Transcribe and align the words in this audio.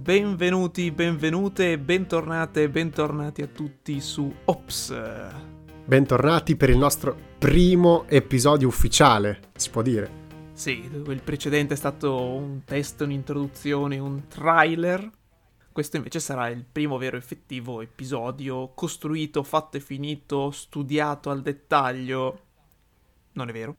benvenuti, 0.00 0.90
benvenute, 0.90 1.78
bentornate, 1.78 2.70
bentornati 2.70 3.42
a 3.42 3.46
tutti 3.46 4.00
su 4.00 4.34
Ops. 4.46 4.94
Bentornati 5.84 6.56
per 6.56 6.70
il 6.70 6.78
nostro 6.78 7.14
primo 7.38 8.06
episodio 8.08 8.66
ufficiale, 8.66 9.40
si 9.54 9.68
può 9.68 9.82
dire. 9.82 10.28
Sì, 10.54 10.82
il 10.90 11.20
precedente 11.22 11.74
è 11.74 11.76
stato 11.76 12.18
un 12.18 12.64
test, 12.64 13.02
un'introduzione, 13.02 13.98
un 13.98 14.26
trailer. 14.26 15.10
Questo 15.70 15.98
invece 15.98 16.18
sarà 16.18 16.48
il 16.48 16.64
primo 16.64 16.96
vero 16.96 17.18
effettivo 17.18 17.82
episodio 17.82 18.72
costruito, 18.74 19.42
fatto 19.42 19.76
e 19.76 19.80
finito, 19.80 20.50
studiato 20.50 21.28
al 21.28 21.42
dettaglio. 21.42 22.40
Non 23.32 23.50
è 23.50 23.52
vero? 23.52 23.76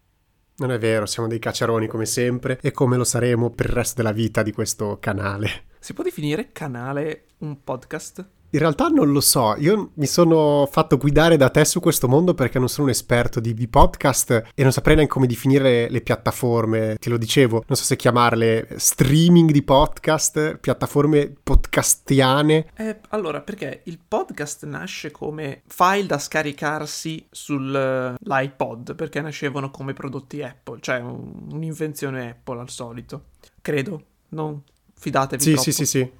Non 0.57 0.71
è 0.71 0.77
vero, 0.77 1.07
siamo 1.07 1.27
dei 1.27 1.39
cacciaroni 1.39 1.87
come 1.87 2.05
sempre 2.05 2.59
e 2.61 2.71
come 2.71 2.95
lo 2.95 3.05
saremo 3.05 3.49
per 3.49 3.65
il 3.65 3.73
resto 3.73 3.95
della 4.03 4.13
vita 4.13 4.43
di 4.43 4.51
questo 4.51 4.99
canale. 4.99 5.69
Si 5.83 5.95
può 5.95 6.03
definire 6.03 6.51
canale 6.51 7.23
un 7.39 7.63
podcast? 7.63 8.23
In 8.51 8.59
realtà 8.59 8.87
non 8.89 9.11
lo 9.11 9.19
so, 9.19 9.55
io 9.57 9.89
mi 9.95 10.05
sono 10.05 10.67
fatto 10.69 10.97
guidare 10.97 11.37
da 11.37 11.49
te 11.49 11.65
su 11.65 11.79
questo 11.79 12.07
mondo 12.07 12.35
perché 12.35 12.59
non 12.59 12.69
sono 12.69 12.83
un 12.83 12.91
esperto 12.91 13.39
di, 13.39 13.55
di 13.55 13.67
podcast 13.67 14.43
e 14.53 14.61
non 14.61 14.71
saprei 14.71 14.93
neanche 14.93 15.13
come 15.13 15.25
definire 15.25 15.89
le 15.89 16.01
piattaforme, 16.01 16.97
te 16.99 17.09
lo 17.09 17.17
dicevo, 17.17 17.63
non 17.65 17.75
so 17.75 17.83
se 17.83 17.95
chiamarle 17.95 18.75
streaming 18.75 19.49
di 19.49 19.63
podcast, 19.63 20.57
piattaforme 20.57 21.33
podcastiane. 21.41 22.67
Eh, 22.75 22.99
allora, 23.09 23.41
perché 23.41 23.81
il 23.85 23.97
podcast 24.07 24.65
nasce 24.65 25.09
come 25.09 25.63
file 25.65 26.05
da 26.05 26.19
scaricarsi 26.19 27.25
sull'iPod, 27.31 28.93
perché 28.93 29.19
nascevano 29.19 29.71
come 29.71 29.93
prodotti 29.93 30.43
Apple, 30.43 30.77
cioè 30.79 30.99
un, 30.99 31.47
un'invenzione 31.53 32.29
Apple 32.29 32.59
al 32.59 32.69
solito, 32.69 33.29
credo, 33.61 34.03
non 34.29 34.61
fidatevi 35.01 35.41
sì, 35.41 35.53
troppo. 35.53 35.63
Sì, 35.63 35.71
sì, 35.71 35.85
sì. 35.85 36.11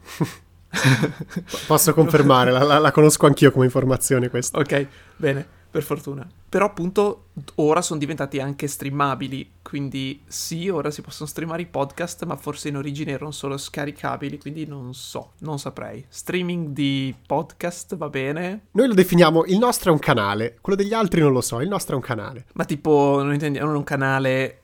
Posso 1.67 1.93
confermare, 1.93 2.49
la, 2.49 2.63
la, 2.63 2.79
la, 2.79 2.91
conosco 2.91 3.27
anch'io 3.27 3.51
come 3.51 3.65
informazione 3.65 4.29
questa. 4.29 4.57
Ok, 4.57 4.87
bene, 5.17 5.45
per 5.69 5.83
fortuna. 5.83 6.27
Però 6.49 6.65
appunto 6.65 7.27
ora 7.55 7.83
sono 7.83 7.99
diventati 7.99 8.39
anche 8.39 8.67
streamabili, 8.67 9.51
quindi 9.61 10.23
sì, 10.25 10.67
ora 10.67 10.89
si 10.89 11.03
possono 11.03 11.29
streamare 11.29 11.61
i 11.61 11.67
podcast, 11.67 12.25
ma 12.25 12.35
forse 12.37 12.69
in 12.69 12.77
origine 12.77 13.11
erano 13.11 13.29
solo 13.29 13.55
scaricabili, 13.55 14.39
quindi 14.39 14.65
non 14.65 14.95
so, 14.95 15.33
non 15.39 15.59
saprei. 15.59 16.03
Streaming 16.09 16.69
di 16.69 17.13
podcast 17.27 17.95
va 17.97 18.09
bene? 18.09 18.65
Noi 18.71 18.87
lo 18.87 18.95
definiamo, 18.95 19.45
il 19.45 19.59
nostro 19.59 19.91
è 19.91 19.93
un 19.93 19.99
canale, 19.99 20.57
quello 20.59 20.81
degli 20.81 20.93
altri 20.93 21.21
non 21.21 21.33
lo 21.33 21.41
so, 21.41 21.61
il 21.61 21.69
nostro 21.69 21.93
è 21.93 21.97
un 21.97 22.03
canale. 22.03 22.45
Ma 22.53 22.65
tipo, 22.65 23.21
non 23.21 23.33
intendiamo 23.33 23.71
un 23.71 23.83
canale 23.83 24.61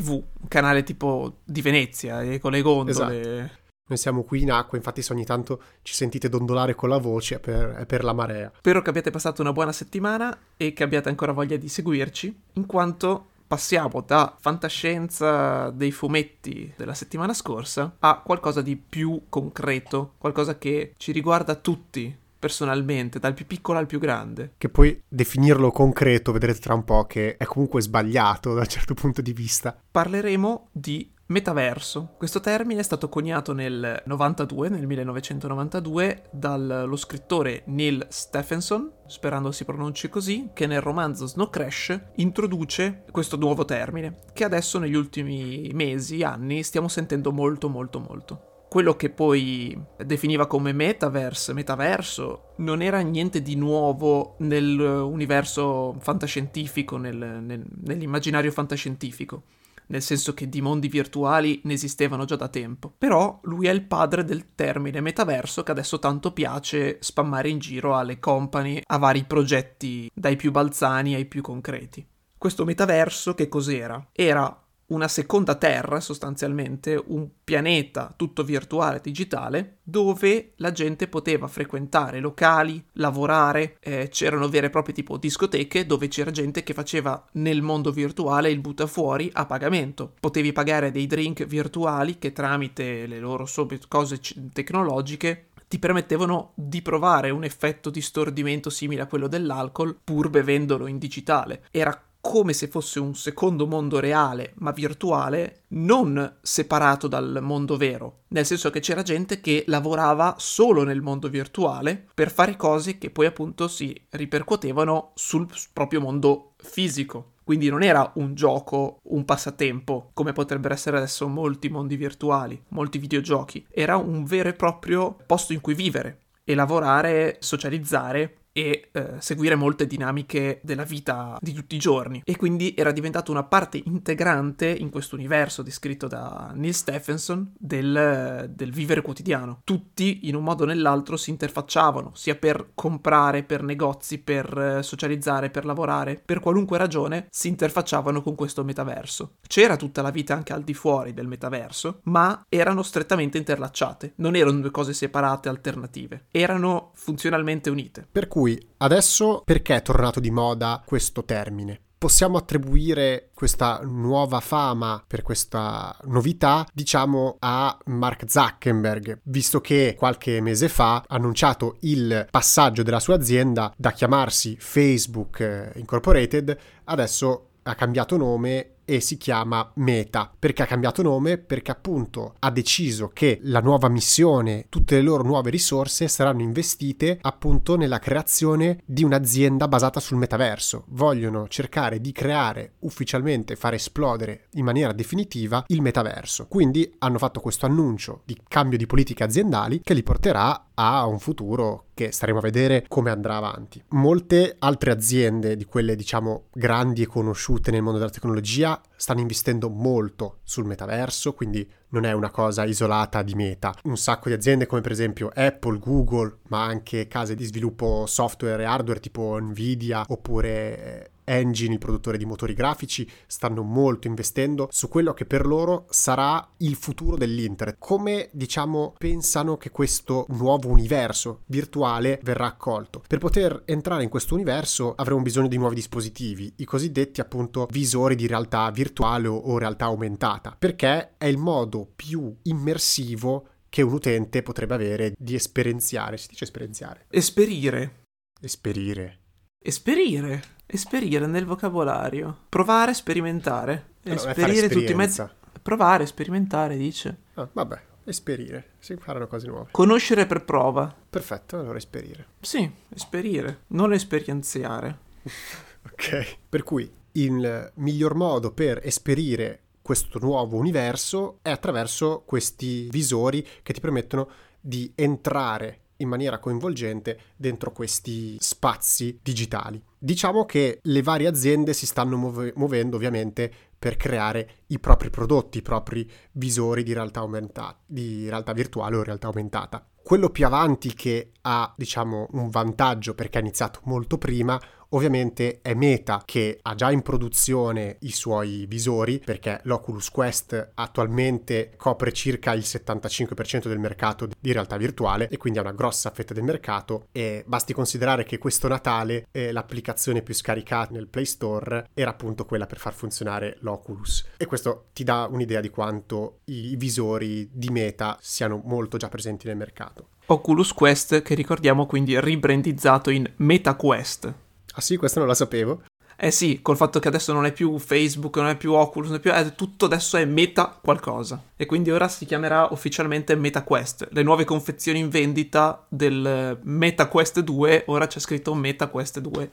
TV, 0.00 0.10
un 0.10 0.48
canale 0.48 0.82
tipo 0.82 1.38
di 1.44 1.62
Venezia, 1.62 2.22
eh, 2.22 2.38
con 2.38 2.52
le 2.52 2.62
gondole... 2.62 2.90
Esatto. 2.90 3.64
Noi 3.88 3.98
siamo 3.98 4.24
qui 4.24 4.42
in 4.42 4.50
acqua, 4.50 4.76
infatti 4.76 5.00
se 5.00 5.12
ogni 5.12 5.24
tanto 5.24 5.62
ci 5.82 5.94
sentite 5.94 6.28
dondolare 6.28 6.74
con 6.74 6.88
la 6.88 6.98
voce 6.98 7.36
è 7.36 7.38
per, 7.38 7.68
è 7.74 7.86
per, 7.86 8.02
la 8.02 8.12
marea. 8.12 8.50
Spero 8.56 8.82
che 8.82 8.88
abbiate 8.88 9.12
passato 9.12 9.42
una 9.42 9.52
buona 9.52 9.70
settimana 9.70 10.36
e 10.56 10.72
che 10.72 10.82
abbiate 10.82 11.08
ancora 11.08 11.30
voglia 11.30 11.56
di 11.56 11.68
seguirci, 11.68 12.36
in 12.54 12.66
quanto 12.66 13.28
passiamo 13.46 14.02
da 14.04 14.36
fantascienza 14.40 15.70
dei 15.70 15.92
fumetti 15.92 16.72
della 16.76 16.94
settimana 16.94 17.32
scorsa 17.32 17.94
a 18.00 18.20
qualcosa 18.24 18.60
di 18.60 18.74
più 18.74 19.26
concreto, 19.28 20.14
qualcosa 20.18 20.58
che 20.58 20.94
ci 20.96 21.12
riguarda 21.12 21.54
tutti 21.54 22.24
personalmente, 22.46 23.18
dal 23.18 23.34
più 23.34 23.44
piccolo 23.44 23.78
al 23.78 23.86
più 23.86 23.98
grande. 23.98 24.52
Che 24.56 24.68
poi 24.68 25.02
definirlo 25.08 25.72
concreto, 25.72 26.30
vedrete 26.30 26.60
tra 26.60 26.74
un 26.74 26.84
po' 26.84 27.04
che 27.04 27.36
è 27.36 27.44
comunque 27.44 27.80
sbagliato 27.80 28.54
da 28.54 28.60
un 28.60 28.68
certo 28.68 28.94
punto 28.94 29.20
di 29.20 29.32
vista. 29.32 29.76
Parleremo 29.90 30.68
di 30.70 31.12
Metaverso. 31.28 32.14
Questo 32.16 32.38
termine 32.38 32.78
è 32.78 32.84
stato 32.84 33.08
coniato 33.08 33.52
nel 33.52 34.00
92, 34.06 34.68
nel 34.68 34.86
1992, 34.86 36.28
dallo 36.30 36.94
scrittore 36.94 37.64
Neil 37.66 38.06
Stephenson, 38.08 38.92
sperando 39.08 39.50
si 39.50 39.64
pronunci 39.64 40.08
così, 40.08 40.50
che 40.52 40.68
nel 40.68 40.80
romanzo 40.80 41.26
Snow 41.26 41.50
Crash 41.50 42.00
introduce 42.16 43.02
questo 43.10 43.36
nuovo 43.36 43.64
termine, 43.64 44.18
che 44.32 44.44
adesso 44.44 44.78
negli 44.78 44.94
ultimi 44.94 45.68
mesi, 45.72 46.22
anni, 46.22 46.62
stiamo 46.62 46.86
sentendo 46.86 47.32
molto 47.32 47.68
molto 47.68 47.98
molto 47.98 48.54
quello 48.76 48.94
che 48.94 49.08
poi 49.08 49.74
definiva 50.04 50.46
come 50.46 50.74
metaverse, 50.74 51.54
metaverso, 51.54 52.52
non 52.56 52.82
era 52.82 53.00
niente 53.00 53.40
di 53.40 53.56
nuovo 53.56 54.34
nell'universo 54.40 55.96
fantascientifico, 55.98 56.98
nel, 56.98 57.16
nel, 57.16 57.64
nell'immaginario 57.84 58.52
fantascientifico 58.52 59.44
nel 59.86 60.02
senso 60.02 60.34
che 60.34 60.50
di 60.50 60.60
mondi 60.60 60.88
virtuali 60.88 61.62
ne 61.64 61.72
esistevano 61.72 62.26
già 62.26 62.36
da 62.36 62.48
tempo. 62.48 62.92
Però 62.98 63.40
lui 63.44 63.66
è 63.66 63.70
il 63.70 63.82
padre 63.82 64.24
del 64.24 64.54
termine 64.54 65.00
metaverso 65.00 65.62
che 65.62 65.70
adesso 65.70 65.98
tanto 65.98 66.34
piace 66.34 66.98
spammare 67.00 67.48
in 67.48 67.58
giro 67.58 67.96
alle 67.96 68.18
company, 68.18 68.82
a 68.84 68.98
vari 68.98 69.24
progetti, 69.24 70.10
dai 70.12 70.36
più 70.36 70.50
balzani 70.50 71.14
ai 71.14 71.24
più 71.24 71.40
concreti. 71.40 72.06
Questo 72.36 72.66
metaverso 72.66 73.34
che 73.34 73.48
cos'era? 73.48 74.08
Era 74.12 74.65
una 74.88 75.08
seconda 75.08 75.54
terra 75.56 76.00
sostanzialmente, 76.00 77.02
un 77.06 77.28
pianeta 77.42 78.12
tutto 78.16 78.44
virtuale 78.44 79.00
digitale 79.02 79.78
dove 79.82 80.52
la 80.56 80.72
gente 80.72 81.08
poteva 81.08 81.48
frequentare 81.48 82.20
locali, 82.20 82.84
lavorare, 82.92 83.76
eh, 83.80 84.08
c'erano 84.10 84.48
vere 84.48 84.66
e 84.66 84.70
proprie 84.70 84.94
tipo 84.94 85.16
discoteche 85.16 85.86
dove 85.86 86.08
c'era 86.08 86.30
gente 86.30 86.62
che 86.62 86.74
faceva 86.74 87.24
nel 87.32 87.62
mondo 87.62 87.90
virtuale 87.90 88.50
il 88.50 88.60
buttafuori 88.60 89.30
a 89.32 89.46
pagamento. 89.46 90.14
Potevi 90.18 90.52
pagare 90.52 90.90
dei 90.90 91.06
drink 91.06 91.44
virtuali 91.46 92.18
che 92.18 92.32
tramite 92.32 93.06
le 93.06 93.18
loro 93.18 93.46
cose 93.88 94.20
tecnologiche 94.52 95.46
ti 95.68 95.78
permettevano 95.78 96.52
di 96.54 96.80
provare 96.80 97.30
un 97.30 97.44
effetto 97.44 97.90
di 97.90 98.00
stordimento 98.00 98.70
simile 98.70 99.02
a 99.02 99.06
quello 99.06 99.26
dell'alcol 99.26 99.98
pur 100.02 100.30
bevendolo 100.30 100.86
in 100.86 100.98
digitale. 100.98 101.64
Era 101.70 102.00
come 102.26 102.52
se 102.52 102.66
fosse 102.66 102.98
un 102.98 103.14
secondo 103.14 103.68
mondo 103.68 104.00
reale, 104.00 104.52
ma 104.56 104.72
virtuale, 104.72 105.62
non 105.68 106.38
separato 106.42 107.06
dal 107.06 107.38
mondo 107.40 107.76
vero, 107.76 108.22
nel 108.30 108.44
senso 108.44 108.68
che 108.70 108.80
c'era 108.80 109.02
gente 109.02 109.40
che 109.40 109.62
lavorava 109.68 110.34
solo 110.36 110.82
nel 110.82 111.02
mondo 111.02 111.28
virtuale 111.28 112.04
per 112.12 112.32
fare 112.32 112.56
cose 112.56 112.98
che 112.98 113.10
poi 113.10 113.26
appunto 113.26 113.68
si 113.68 113.96
ripercuotevano 114.10 115.12
sul 115.14 115.46
proprio 115.72 116.00
mondo 116.00 116.54
fisico. 116.56 117.34
Quindi 117.44 117.68
non 117.68 117.84
era 117.84 118.10
un 118.16 118.34
gioco, 118.34 118.98
un 119.04 119.24
passatempo, 119.24 120.10
come 120.12 120.32
potrebbero 120.32 120.74
essere 120.74 120.96
adesso 120.96 121.28
molti 121.28 121.68
mondi 121.68 121.94
virtuali, 121.94 122.60
molti 122.70 122.98
videogiochi. 122.98 123.64
Era 123.70 123.96
un 123.98 124.24
vero 124.24 124.48
e 124.48 124.54
proprio 124.54 125.16
posto 125.24 125.52
in 125.52 125.60
cui 125.60 125.74
vivere 125.74 126.22
e 126.42 126.56
lavorare, 126.56 127.36
socializzare 127.38 128.45
e 128.56 128.88
eh, 128.90 129.16
seguire 129.18 129.54
molte 129.54 129.86
dinamiche 129.86 130.60
della 130.62 130.84
vita 130.84 131.36
di 131.42 131.52
tutti 131.52 131.76
i 131.76 131.78
giorni 131.78 132.22
e 132.24 132.36
quindi 132.36 132.72
era 132.74 132.90
diventato 132.90 133.30
una 133.30 133.42
parte 133.42 133.82
integrante 133.84 134.66
in 134.66 134.88
questo 134.88 135.14
universo 135.14 135.60
descritto 135.60 136.06
da 136.06 136.52
Neil 136.54 136.72
Stephenson 136.72 137.52
del, 137.58 138.50
del 138.54 138.72
vivere 138.72 139.02
quotidiano. 139.02 139.60
Tutti 139.62 140.20
in 140.22 140.36
un 140.36 140.42
modo 140.42 140.62
o 140.62 140.66
nell'altro 140.66 141.18
si 141.18 141.28
interfacciavano 141.28 142.12
sia 142.14 142.34
per 142.34 142.70
comprare, 142.74 143.42
per 143.42 143.62
negozi, 143.62 144.20
per 144.20 144.78
eh, 144.78 144.82
socializzare, 144.82 145.50
per 145.50 145.66
lavorare, 145.66 146.22
per 146.24 146.40
qualunque 146.40 146.78
ragione 146.78 147.26
si 147.30 147.48
interfacciavano 147.48 148.22
con 148.22 148.34
questo 148.34 148.64
metaverso. 148.64 149.34
C'era 149.46 149.76
tutta 149.76 150.00
la 150.00 150.10
vita 150.10 150.32
anche 150.32 150.54
al 150.54 150.62
di 150.62 150.72
fuori 150.72 151.12
del 151.12 151.26
metaverso, 151.26 152.00
ma 152.04 152.46
erano 152.48 152.82
strettamente 152.82 153.36
interlacciate, 153.36 154.14
non 154.16 154.34
erano 154.34 154.60
due 154.60 154.70
cose 154.70 154.94
separate 154.94 155.50
alternative, 155.50 156.28
erano 156.30 156.92
funzionalmente 156.94 157.68
unite. 157.68 158.06
Per 158.10 158.28
cui 158.28 158.45
cui 158.46 158.64
adesso 158.76 159.42
perché 159.44 159.74
è 159.74 159.82
tornato 159.82 160.20
di 160.20 160.30
moda 160.30 160.80
questo 160.86 161.24
termine? 161.24 161.80
Possiamo 161.98 162.36
attribuire 162.36 163.30
questa 163.34 163.80
nuova 163.82 164.38
fama 164.38 165.02
per 165.04 165.22
questa 165.22 165.96
novità, 166.04 166.64
diciamo, 166.72 167.36
a 167.40 167.76
Mark 167.86 168.24
Zuckerberg, 168.30 169.20
visto 169.24 169.60
che 169.60 169.96
qualche 169.98 170.40
mese 170.40 170.68
fa 170.68 170.96
ha 170.96 171.04
annunciato 171.08 171.78
il 171.80 172.28
passaggio 172.30 172.82
della 172.84 173.00
sua 173.00 173.16
azienda 173.16 173.72
da 173.76 173.90
chiamarsi 173.90 174.56
Facebook 174.60 175.72
Incorporated, 175.74 176.56
adesso 176.84 177.48
ha 177.62 177.74
cambiato 177.74 178.16
nome 178.16 178.75
e 178.86 179.00
si 179.00 179.18
chiama 179.18 179.70
Meta. 179.74 180.32
Perché 180.38 180.62
ha 180.62 180.66
cambiato 180.66 181.02
nome? 181.02 181.36
Perché 181.36 181.70
appunto 181.70 182.36
ha 182.38 182.50
deciso 182.50 183.10
che 183.12 183.40
la 183.42 183.60
nuova 183.60 183.88
missione, 183.88 184.66
tutte 184.70 184.94
le 184.94 185.02
loro 185.02 185.22
nuove 185.22 185.50
risorse 185.50 186.08
saranno 186.08 186.40
investite 186.40 187.18
appunto 187.20 187.76
nella 187.76 187.98
creazione 187.98 188.80
di 188.86 189.04
un'azienda 189.04 189.68
basata 189.68 190.00
sul 190.00 190.16
metaverso. 190.16 190.84
Vogliono 190.88 191.48
cercare 191.48 192.00
di 192.00 192.12
creare 192.12 192.74
ufficialmente, 192.80 193.56
far 193.56 193.74
esplodere 193.74 194.46
in 194.52 194.64
maniera 194.64 194.92
definitiva 194.92 195.64
il 195.66 195.82
metaverso. 195.82 196.46
Quindi 196.46 196.94
hanno 196.98 197.18
fatto 197.18 197.40
questo 197.40 197.66
annuncio 197.66 198.22
di 198.24 198.40
cambio 198.48 198.78
di 198.78 198.86
politiche 198.86 199.24
aziendali 199.24 199.80
che 199.82 199.94
li 199.94 200.04
porterà 200.04 200.65
a 200.78 201.06
un 201.06 201.18
futuro 201.18 201.86
che 201.94 202.12
staremo 202.12 202.38
a 202.38 202.42
vedere 202.42 202.84
come 202.88 203.10
andrà 203.10 203.36
avanti. 203.36 203.82
Molte 203.90 204.56
altre 204.58 204.90
aziende 204.90 205.56
di 205.56 205.64
quelle 205.64 205.96
diciamo 205.96 206.46
grandi 206.52 207.02
e 207.02 207.06
conosciute 207.06 207.70
nel 207.70 207.82
mondo 207.82 207.98
della 207.98 208.10
tecnologia 208.10 208.80
stanno 208.94 209.20
investendo 209.20 209.68
molto 209.68 210.38
sul 210.42 210.66
metaverso, 210.66 211.32
quindi 211.32 211.68
non 211.90 212.04
è 212.04 212.12
una 212.12 212.30
cosa 212.30 212.64
isolata 212.64 213.22
di 213.22 213.34
meta. 213.34 213.74
Un 213.84 213.96
sacco 213.96 214.28
di 214.28 214.34
aziende 214.34 214.66
come 214.66 214.80
per 214.80 214.92
esempio 214.92 215.30
Apple, 215.34 215.78
Google, 215.78 216.38
ma 216.48 216.64
anche 216.64 217.08
case 217.08 217.34
di 217.34 217.44
sviluppo 217.44 218.04
software 218.06 218.62
e 218.62 218.66
hardware 218.66 219.00
tipo 219.00 219.38
Nvidia 219.40 220.04
oppure 220.06 220.78
eh, 220.78 221.10
Engine, 221.26 221.74
il 221.74 221.78
produttore 221.78 222.16
di 222.16 222.24
motori 222.24 222.54
grafici, 222.54 223.08
stanno 223.26 223.62
molto 223.62 224.06
investendo 224.06 224.68
su 224.70 224.88
quello 224.88 225.12
che 225.12 225.26
per 225.26 225.44
loro 225.44 225.86
sarà 225.90 226.48
il 226.58 226.76
futuro 226.76 227.16
dell'internet. 227.16 227.76
Come 227.78 228.28
diciamo 228.32 228.94
pensano 228.96 229.56
che 229.56 229.70
questo 229.70 230.26
nuovo 230.30 230.68
universo 230.68 231.42
virtuale 231.46 232.20
verrà 232.22 232.46
accolto? 232.46 233.02
Per 233.06 233.18
poter 233.18 233.62
entrare 233.64 234.02
in 234.02 234.08
questo 234.08 234.34
universo 234.34 234.94
avremo 234.94 235.22
bisogno 235.22 235.48
di 235.48 235.58
nuovi 235.58 235.74
dispositivi, 235.74 236.52
i 236.56 236.64
cosiddetti 236.64 237.20
appunto 237.20 237.66
visori 237.70 238.14
di 238.14 238.26
realtà 238.26 238.70
virtuale 238.70 239.28
o 239.28 239.58
realtà 239.58 239.86
aumentata, 239.86 240.54
perché 240.58 241.16
è 241.18 241.26
il 241.26 241.38
modo 241.38 241.90
più 241.94 242.34
immersivo 242.42 243.48
che 243.68 243.82
un 243.82 243.92
utente 243.92 244.42
potrebbe 244.42 244.74
avere 244.74 245.14
di 245.18 245.34
esperienziare. 245.34 246.16
Si 246.16 246.28
dice 246.28 246.44
esperienziare? 246.44 247.06
Esperire. 247.10 248.04
Esperire. 248.40 249.20
Esperire. 249.58 250.55
Esperire 250.66 251.26
nel 251.26 251.46
vocabolario. 251.46 252.36
Provare, 252.48 252.92
sperimentare. 252.92 253.94
Esperire 254.02 254.68
tutti 254.68 254.90
i 254.92 254.94
mezzi. 254.94 255.24
Provare, 255.62 256.06
sperimentare, 256.06 256.76
dice. 256.76 257.16
Ah, 257.34 257.48
vabbè, 257.50 257.80
esperire. 258.04 258.70
Si 258.78 258.92
imparano 258.92 259.26
cose 259.26 259.46
nuove. 259.46 259.68
Conoscere 259.70 260.26
per 260.26 260.44
prova. 260.44 260.92
Perfetto, 261.08 261.58
allora 261.58 261.78
esperire. 261.78 262.26
Sì, 262.40 262.70
esperire, 262.88 263.62
non 263.68 263.92
esperienziare. 263.92 264.98
ok. 265.90 266.36
Per 266.48 266.62
cui 266.62 266.92
il 267.12 267.72
miglior 267.74 268.14
modo 268.14 268.52
per 268.52 268.80
esperire 268.82 269.60
questo 269.82 270.18
nuovo 270.18 270.56
universo 270.56 271.38
è 271.42 271.50
attraverso 271.50 272.24
questi 272.26 272.88
visori 272.90 273.46
che 273.62 273.72
ti 273.72 273.80
permettono 273.80 274.28
di 274.60 274.90
entrare 274.96 275.82
in 275.98 276.08
maniera 276.08 276.38
coinvolgente 276.38 277.18
dentro 277.36 277.72
questi 277.72 278.36
spazi 278.38 279.18
digitali. 279.22 279.82
Diciamo 279.98 280.44
che 280.44 280.80
le 280.82 281.02
varie 281.02 281.28
aziende 281.28 281.72
si 281.72 281.86
stanno 281.86 282.16
muove- 282.16 282.52
muovendo 282.56 282.96
ovviamente 282.96 283.52
per 283.78 283.96
creare 283.96 284.62
i 284.68 284.78
propri 284.78 285.10
prodotti, 285.10 285.58
i 285.58 285.62
propri 285.62 286.10
visori 286.32 286.82
di 286.82 286.92
realtà 286.92 287.20
aumentata, 287.20 287.78
di 287.86 288.28
realtà 288.28 288.52
virtuale 288.52 288.96
o 288.96 289.02
realtà 289.02 289.26
aumentata. 289.26 289.86
Quello 290.02 290.30
più 290.30 290.46
avanti 290.46 290.94
che 290.94 291.32
ha, 291.42 291.72
diciamo, 291.76 292.28
un 292.32 292.48
vantaggio 292.48 293.14
perché 293.14 293.38
ha 293.38 293.40
iniziato 293.40 293.80
molto 293.84 294.18
prima 294.18 294.60
Ovviamente 294.90 295.60
è 295.62 295.74
Meta 295.74 296.22
che 296.24 296.58
ha 296.62 296.74
già 296.74 296.90
in 296.92 297.02
produzione 297.02 297.96
i 298.00 298.12
suoi 298.12 298.66
visori 298.68 299.20
perché 299.24 299.60
l'Oculus 299.64 300.10
Quest 300.10 300.70
attualmente 300.74 301.72
copre 301.76 302.12
circa 302.12 302.52
il 302.52 302.62
75% 302.62 303.66
del 303.66 303.80
mercato 303.80 304.28
di 304.38 304.52
realtà 304.52 304.76
virtuale 304.76 305.28
e 305.28 305.36
quindi 305.38 305.58
ha 305.58 305.62
una 305.62 305.72
grossa 305.72 306.10
fetta 306.10 306.34
del 306.34 306.44
mercato 306.44 307.08
e 307.10 307.42
basti 307.46 307.72
considerare 307.72 308.24
che 308.24 308.38
questo 308.38 308.68
Natale 308.68 309.26
eh, 309.32 309.50
l'applicazione 309.50 310.22
più 310.22 310.34
scaricata 310.34 310.92
nel 310.92 311.08
Play 311.08 311.24
Store 311.24 311.88
era 311.92 312.10
appunto 312.10 312.44
quella 312.44 312.66
per 312.66 312.78
far 312.78 312.94
funzionare 312.94 313.56
l'Oculus 313.60 314.24
e 314.36 314.46
questo 314.46 314.86
ti 314.92 315.02
dà 315.02 315.28
un'idea 315.30 315.60
di 315.60 315.68
quanto 315.68 316.40
i 316.44 316.76
visori 316.76 317.48
di 317.52 317.70
Meta 317.70 318.18
siano 318.20 318.62
molto 318.64 318.96
già 318.96 319.08
presenti 319.08 319.46
nel 319.48 319.56
mercato. 319.56 320.08
Oculus 320.26 320.72
Quest 320.72 321.22
che 321.22 321.34
ricordiamo 321.34 321.86
quindi 321.86 322.20
ribrandizzato 322.20 323.10
in 323.10 323.30
MetaQuest. 323.36 324.34
Ah 324.76 324.80
sì, 324.80 324.96
questo 324.96 325.18
non 325.18 325.28
la 325.28 325.34
sapevo. 325.34 325.82
Eh 326.18 326.30
sì, 326.30 326.60
col 326.62 326.76
fatto 326.76 326.98
che 326.98 327.08
adesso 327.08 327.32
non 327.32 327.44
è 327.44 327.52
più 327.52 327.78
Facebook, 327.78 328.36
non 328.36 328.48
è 328.48 328.56
più 328.56 328.72
Oculus, 328.72 329.08
non 329.08 329.18
è 329.18 329.20
più... 329.20 329.32
Eh, 329.32 329.54
tutto 329.54 329.84
adesso 329.84 330.16
è 330.16 330.24
Meta 330.24 330.78
qualcosa. 330.82 331.42
E 331.56 331.66
quindi 331.66 331.90
ora 331.90 332.08
si 332.08 332.24
chiamerà 332.24 332.68
ufficialmente 332.70 333.34
MetaQuest. 333.34 334.08
Le 334.12 334.22
nuove 334.22 334.44
confezioni 334.44 334.98
in 334.98 335.08
vendita 335.08 335.84
del 335.88 336.58
MetaQuest 336.62 337.40
2, 337.40 337.84
ora 337.86 338.06
c'è 338.06 338.18
scritto 338.18 338.54
MetaQuest 338.54 339.20
2 339.20 339.50